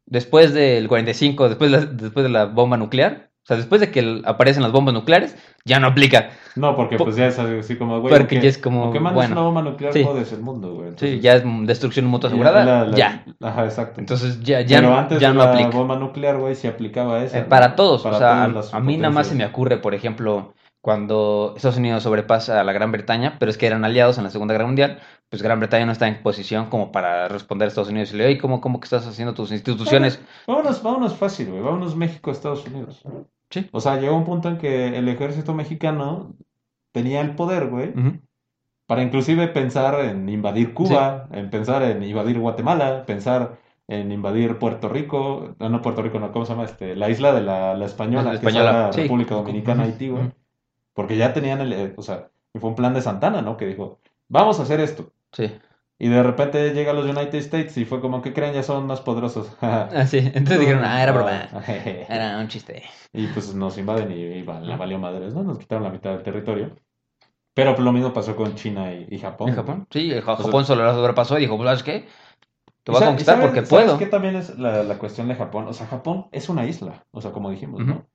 [0.09, 3.89] después del 45, después de la, después de la bomba nuclear, o sea, después de
[3.89, 5.35] que aparecen las bombas nucleares,
[5.65, 6.29] ya no aplica.
[6.55, 8.13] No, porque Po- pues ya es así como, güey.
[8.13, 10.03] Porque ya es como, mandes bueno, una bomba nuclear, sí.
[10.03, 10.91] jodes el mundo, güey.
[10.97, 13.25] Sí, ya es destrucción mutua asegurada, la- la- ya.
[13.41, 13.99] Ajá, exacto.
[14.01, 15.69] Entonces ya, ya, Pero no- antes ya de no la aplica.
[15.69, 17.39] bomba nuclear, güey, se aplicaba esa.
[17.39, 18.43] Eh, para todos, Para o sea,
[18.77, 22.73] a, mí nada más se me ocurre, por ejemplo, cuando Estados Unidos sobrepasa a la
[22.73, 24.99] Gran Bretaña, pero es que eran aliados en la Segunda Guerra Mundial,
[25.29, 28.25] pues Gran Bretaña no está en posición como para responder a Estados Unidos y le,
[28.25, 30.21] oye, ¿cómo, cómo que estás haciendo tus instituciones?
[30.47, 31.61] Vámonos, vámonos fácil, güey.
[31.61, 33.03] Vámonos México, Estados Unidos.
[33.49, 33.67] Sí.
[33.71, 36.35] O sea, llegó un punto en que el ejército mexicano
[36.91, 37.93] tenía el poder, güey,
[38.87, 44.87] para inclusive pensar en invadir Cuba, en pensar en invadir Guatemala, pensar en invadir Puerto
[44.87, 46.65] Rico, no, no Puerto Rico, no, ¿cómo se llama?
[46.65, 49.01] Este, la isla de la, la española, La que es española, sí.
[49.01, 50.31] República Dominicana, Haití, güey.
[50.99, 53.55] Porque ya tenían el, eh, o sea, y fue un plan de Santana, ¿no?
[53.55, 55.13] Que dijo, vamos a hacer esto.
[55.31, 55.49] Sí.
[55.97, 58.85] Y de repente llega a los United States y fue como que creen ya son
[58.85, 59.47] más poderosos.
[59.61, 60.17] Ah, sí.
[60.17, 61.47] Entonces dijeron, ah, era broma.
[62.09, 62.83] Era un chiste.
[63.13, 65.43] Y pues nos invaden y, la valió madres, ¿no?
[65.43, 66.75] Nos quitaron la mitad del territorio.
[67.53, 69.47] Pero pues lo mismo pasó con China y, y Japón.
[69.47, 69.87] ¿En Japón?
[69.91, 72.07] Sí, el Ja- O sea- Japón solo lo sobrepasó y dijo, pues, ¿sabes qué?
[72.83, 73.97] Te voy a conquistar sabes- porque ¿sabes puedo.
[73.97, 75.65] qué también es la, la cuestión de Japón?
[75.69, 77.89] O sea, Japón es una isla, o sea, como dijimos, Ujú.
[77.91, 78.05] ¿no?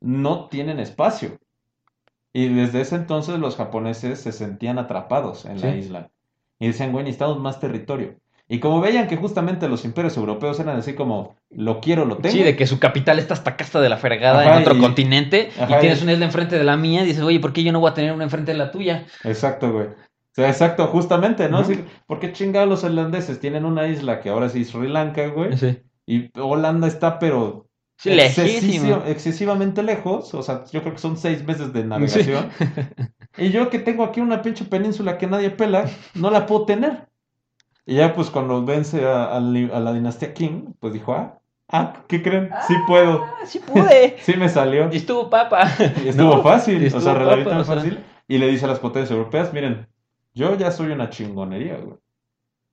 [0.00, 1.38] No tienen espacio.
[2.38, 6.10] Y desde ese entonces los japoneses se sentían atrapados en la isla.
[6.58, 8.16] Y decían, güey, necesitamos más territorio.
[8.46, 12.34] Y como veían que justamente los imperios europeos eran así como, lo quiero, lo tengo.
[12.36, 14.80] Sí, de que su capital está hasta casa de la fregada Ajá, en otro y-
[14.80, 17.62] continente Ajá, y tienes una isla enfrente de la mía y dices, oye, ¿por qué
[17.64, 19.06] yo no voy a tener una enfrente de la tuya?
[19.24, 19.86] Exacto, güey.
[19.86, 19.94] O
[20.36, 21.64] sea, exacto, justamente, ¿no?
[21.64, 25.56] Sí, porque chingados los holandeses tienen una isla que ahora sí es Sri Lanka, güey.
[25.56, 27.65] Sí, Y Holanda está, pero
[27.96, 29.02] sí lejísimo.
[29.06, 30.32] excesivamente lejos.
[30.34, 32.50] O sea, yo creo que son seis meses de navegación.
[33.38, 35.84] Y yo que tengo aquí una pinche península que nadie pela,
[36.14, 37.06] no la puedo tener.
[37.84, 41.38] Y ya pues cuando vence a, a li- a la dinastía King, pues dijo, ah,
[41.68, 42.48] ah, ¿qué creen?
[42.66, 43.22] Sí puedo.
[43.24, 44.16] Ah, sí pude.
[44.22, 44.88] Sí me salió.
[44.90, 45.70] Y estuvo papa.
[46.02, 47.74] Y estuvo No, fácil, y o sea, relativamente papa, o sea.
[47.76, 48.04] fácil.
[48.26, 49.86] Y le dice a las potencias europeas, miren,
[50.34, 51.98] yo ya soy una chingonería, güey.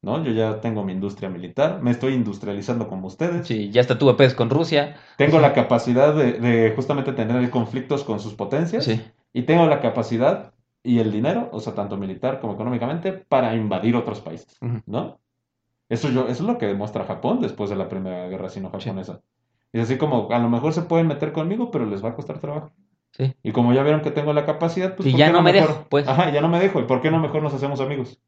[0.03, 0.21] ¿No?
[0.23, 3.47] Yo ya tengo mi industria militar, me estoy industrializando como ustedes.
[3.47, 4.97] Sí, ya hasta tuve pez con Rusia.
[5.17, 8.83] Tengo la capacidad de, de justamente tener conflictos con sus potencias.
[8.83, 9.01] Sí.
[9.31, 13.95] Y tengo la capacidad y el dinero, o sea, tanto militar como económicamente, para invadir
[13.95, 14.57] otros países.
[14.85, 15.19] ¿no?
[15.87, 19.21] Eso, yo, eso es lo que demuestra Japón después de la Primera Guerra Sino-Japonesa.
[19.71, 22.39] Es así como, a lo mejor se pueden meter conmigo, pero les va a costar
[22.39, 22.71] trabajo.
[23.11, 23.33] Sí.
[23.41, 25.53] Y como ya vieron que tengo la capacidad, pues Y ¿por ya qué no me
[25.53, 25.69] mejor?
[25.69, 26.07] dejo, pues.
[26.07, 26.79] Ajá, ya no me dejo.
[26.81, 28.19] ¿Y por qué no mejor nos hacemos amigos?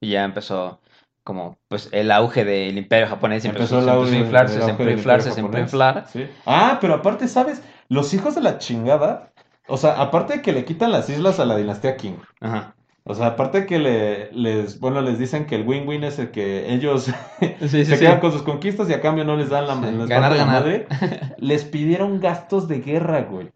[0.00, 0.80] Y ya empezó
[1.24, 3.44] como pues el auge del imperio japonés.
[3.44, 6.06] Empezó Empezó, empezó a inflarse, del inflarse, inflar.
[6.12, 6.26] Sí.
[6.46, 7.62] Ah, pero aparte, ¿sabes?
[7.88, 9.32] Los hijos de la chingada,
[9.66, 12.74] o sea, aparte de que le quitan las islas a la dinastía King, Ajá.
[13.04, 16.30] o sea, aparte de que le, les, bueno, les dicen que el win-win es el
[16.30, 17.10] que ellos
[17.60, 20.08] Sí, se sí, quedan con sus conquistas y a cambio no les dan la, les
[20.08, 20.62] ganar, parten la ganar.
[20.62, 20.86] madre,
[21.38, 23.50] les pidieron gastos de guerra, güey.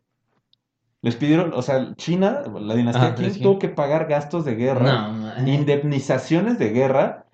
[1.01, 4.99] Les pidieron, o sea, China, la dinastía Ajá, King tuvo que pagar gastos de guerra.
[5.09, 7.27] No, indemnizaciones de guerra.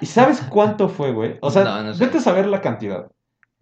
[0.00, 1.38] ¿Y sabes cuánto fue, güey?
[1.40, 2.04] O sea, No, no sé.
[2.04, 3.10] vete a saber la cantidad.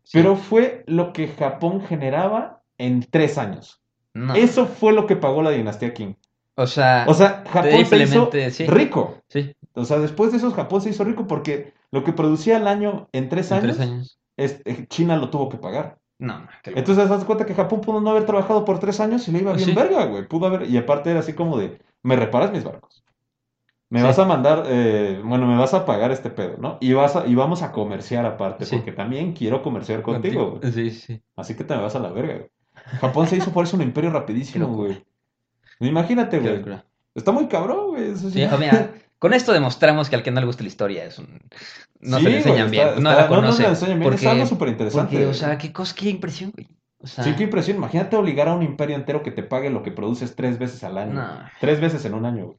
[0.02, 0.18] Sí.
[0.18, 3.80] Pero fue lo que Japón generaba en tres años.
[4.14, 4.34] No.
[4.34, 6.14] Eso fue lo que pagó la dinastía King.
[6.56, 8.66] O sea, O sea, Japón se hizo sí.
[8.66, 9.18] rico.
[9.28, 12.66] sí, O sea, después de eso Japón se hizo rico porque lo que producía al
[12.66, 14.18] año en tres en años, tres años.
[14.36, 15.98] es- eh, China lo tuvo que pagar.
[16.18, 16.58] No, locura.
[16.74, 19.52] Entonces, das cuenta que Japón pudo no haber trabajado por tres años y le iba
[19.52, 19.74] bien Sí.
[19.74, 20.26] verga, güey.
[20.26, 23.04] Pudo haber, y aparte era así como de, me reparas mis barcos.
[23.90, 24.04] Me Sí.
[24.06, 26.76] vas a mandar, eh, bueno, me vas a pagar este pedo, ¿no?
[26.80, 28.76] Y vas a, y vamos a comerciar aparte, Sí.
[28.76, 30.72] porque también quiero comerciar contigo, güey.
[30.72, 31.22] Sí, sí.
[31.36, 32.50] Así que te me vas a la verga, güey.
[33.00, 35.02] Japón se hizo por eso un imperio rapidísimo, güey.
[35.80, 36.62] Imagínate, güey.
[37.14, 38.10] Está muy cabrón, güey.
[38.10, 38.46] Eso sí.
[38.58, 41.40] Mira, con esto demostramos que al que no le gusta la historia es un...
[42.00, 44.16] no Sí, se le enseñan güey, bien, está- no no, se le enseñan bien, es
[44.20, 45.12] porque, algo súper interesante.
[45.12, 46.68] porque, o sea, qué cosa, qué impresión, güey.
[47.00, 47.76] O sea, Sí, qué impresión.
[47.76, 50.98] Imagínate obligar a un imperio entero que te pague lo que produces tres veces al
[50.98, 51.14] año.
[51.14, 51.28] No.
[51.60, 52.58] Tres veces en un año, güey.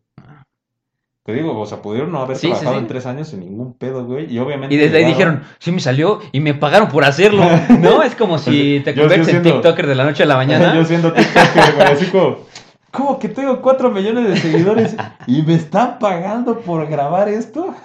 [1.30, 2.80] Te digo, o sea, pudieron no haber Sí, trabajado sí.
[2.80, 4.34] en tres años sin ningún pedo, güey.
[4.34, 4.74] Y obviamente.
[4.74, 7.44] Y desde ahí dijeron, sí me salió y me pagaron por hacerlo.
[7.80, 10.74] No, es como si te conviertes en siendo- TikToker de la noche a la mañana.
[10.76, 12.38] Yo siendo TikToker, güey, así como.
[12.92, 14.96] ¿Cómo que tengo cuatro millones de seguidores
[15.28, 17.76] y me están pagando por grabar esto?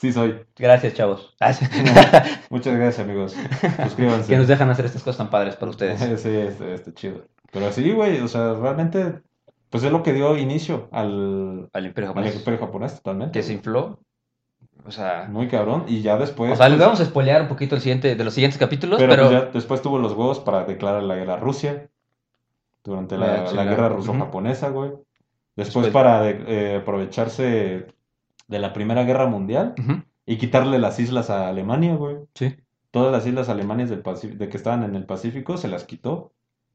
[0.00, 0.40] sí, soy.
[0.58, 1.36] Gracias, chavos.
[2.50, 3.36] Muchas gracias, amigos.
[3.84, 4.26] Suscríbanse.
[4.28, 6.00] que nos dejan hacer estas cosas tan padres para ustedes.
[6.20, 7.26] Sí, está, está chido.
[7.52, 9.20] Pero sí, güey, o sea, realmente,
[9.76, 12.36] pues es lo que dio inicio al, Al Imperio al Japonés.
[12.36, 13.32] imperio japonés totalmente.
[13.38, 13.98] Que se infló.
[14.84, 15.84] O sea, Muy cabrón.
[15.88, 16.52] Y ya después.
[16.52, 19.10] o sea, pues, vamos a spoilear un poquito el siguiente, de los siguientes capítulos, pero,
[19.10, 21.88] pero, pues, ya después tuvo los huevos para declarar la guerra a Rusia.
[22.84, 24.90] Durante la, guerra ruso-japonesa, güey.
[25.56, 27.86] Después Después- para de- eh, aprovecharse
[28.46, 29.74] de la Primera Guerra Mundial
[30.24, 32.16] y quitarle las islas a Alemania, güey.
[32.34, 32.54] sí.
[32.92, 36.32] Todas las islas alemanas del Pacífico, de que estaban en el Pacífico se las quitó.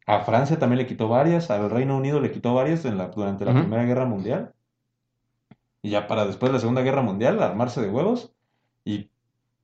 [0.08, 3.46] A Francia también le quitó varias, al Reino Unido le quitó varias en la, durante
[3.46, 3.54] la.
[3.54, 4.54] Primera Guerra Mundial.
[5.84, 8.34] Y ya para después de la Segunda Guerra Mundial, armarse de huevos
[8.84, 9.10] y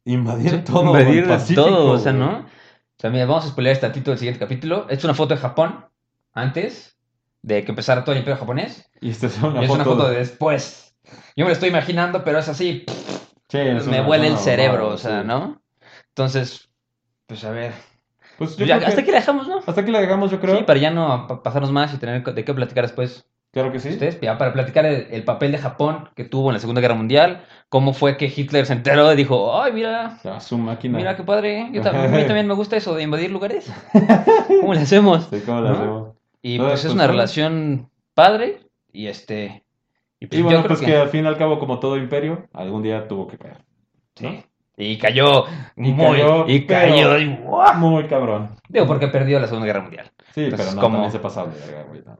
[0.05, 2.13] invadir todo invadir el Pacífico, todo, o sea.
[2.13, 2.39] ¿no?
[2.39, 4.87] O sea, mira, vamos a spoilear tantito el siguiente capítulo.
[4.89, 5.85] Es una foto de Japón
[6.33, 6.97] antes
[7.43, 8.89] de que empezara todo el Imperio japonés.
[9.01, 10.95] Y esta es una y es una foto de después.
[11.35, 12.85] Yo me lo estoy imaginando, pero es así.
[13.49, 15.27] Sí, es me huele el cerebro, o sea, sí.
[15.27, 15.61] ¿no?
[16.09, 16.69] Entonces,
[17.27, 17.73] pues a ver.
[18.37, 19.57] Pues yo Ya, creo hasta que- aquí la dejamos, ¿no?
[19.65, 20.57] hasta aquí la dejamos, yo creo.
[20.57, 23.25] Sí, para ya no pa- pasarnos más y tener de qué platicar después.
[23.51, 23.89] Claro que sí.
[23.89, 26.93] ustedes, ya para platicar el, el papel de Japón que tuvo en la Segunda Guerra
[26.95, 30.97] Mundial, cómo fue que Hitler se enteró y dijo, ay, mira, Ya, su máquina.
[30.97, 33.71] mira qué padre, yo ta- a mí también me gusta eso de invadir lugares.
[34.61, 35.27] ¿Cómo le hacemos?
[35.31, 35.69] Sí, ¿cómo ¿No?
[35.69, 36.09] hacemos?
[36.43, 38.59] Y pues es una fue- relación padre
[38.91, 39.63] y este...
[40.19, 40.97] Y pues Y bueno, yo creo pues que...
[40.97, 43.57] al fin y al cabo, como todo imperio, algún día tuvo que caer.
[44.15, 44.43] Sí.
[44.79, 46.17] Y cayó Y muy...
[46.17, 47.19] cayó, y cayó...
[47.77, 48.51] Muy cabrón.
[48.69, 50.11] Digo, porque perdió la Segunda Guerra Mundial.
[50.35, 52.17] Sí, Entonces, pero no, como- también se no.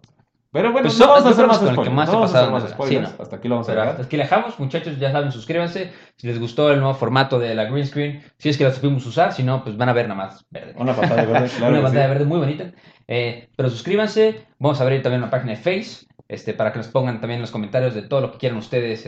[0.49, 1.91] Pero bueno, Pues no vamos a hacer más spoilers.
[1.91, 3.17] más no se vamos a hacer pasaron más de- sí, spoilers.
[3.17, 3.23] ¿no?
[3.23, 3.91] Hasta aquí lo vamos a Pero dejar.
[3.95, 5.91] hasta aquí dejamos, muchachos, ya saben, suscríbanse.
[6.15, 9.05] Si les gustó el nuevo formato de la green screen, si es que la supimos
[9.05, 10.73] usar, si no, pues van a ver nada más verde.
[10.77, 11.73] Una pantalla verde, claro.
[11.73, 12.09] una pantalla sí.
[12.09, 12.71] verde muy bonita.
[13.07, 16.87] Eh, pero suscríbanse, vamos a abrir también una página de Face, este, para que nos
[16.87, 19.05] pongan también en los comentarios de todo lo que quieran ustedes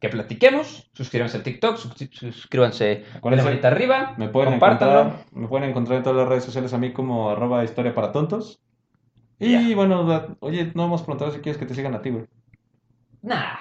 [0.00, 0.90] que platiquemos.
[0.94, 6.18] Suscríbanse al TikTok, sus- suscríbanse manita arriba, Me pueden, encontrar, me pueden encontrar en todas
[6.18, 8.60] las redes sociales a mí como arroba historia para tontos.
[9.38, 12.24] Y bueno, da- oye, no hemos preguntado si quieres que te sigan a ti, güey.
[13.22, 13.54] Nah.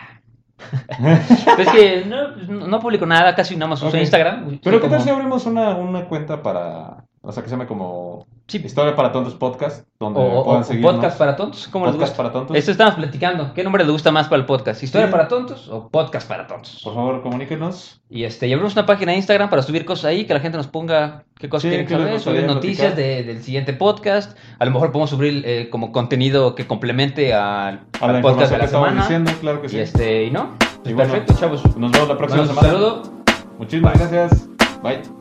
[1.55, 2.35] Pues es que no,
[2.67, 3.97] no publico nada, casi nada más uso.
[3.97, 4.59] Instagram.
[4.63, 7.67] Pero ¿qué tal como- si abrimos una, una cuenta para, o sea, que se llame
[7.67, 8.57] como Sí.
[8.65, 10.93] Historia para Tontos Podcast, donde O, puedan o seguirnos.
[10.95, 12.23] podcast para tontos, ¿cómo les Podcast gusta?
[12.23, 12.57] para tontos.
[12.57, 13.53] Esto estamos platicando.
[13.53, 14.81] ¿Qué nombre les gusta más para el podcast?
[14.81, 15.11] ¿Historia Sí.
[15.11, 16.81] para tontos o podcast para tontos?
[16.83, 18.01] Por favor, comuníquenos.
[18.09, 20.57] Y este, y abrimos una página de Instagram para subir cosas ahí, que la gente
[20.57, 24.35] nos ponga qué cosas Sí, quieren les saber, subir noticias de- del siguiente podcast.
[24.57, 28.49] A lo mejor podemos subir eh, como contenido que complemente al, A al la podcast
[28.49, 29.01] de que la estamos semana.
[29.03, 29.79] diciendo, claro que Y sí.
[29.79, 31.63] este, y no, pues Y bueno, perfecto, chavos.
[31.77, 32.67] Nos vemos la próxima Bueno, un semana.
[32.73, 33.03] saludo.
[33.59, 34.49] Muchísimas gracias.
[34.81, 35.18] Bye.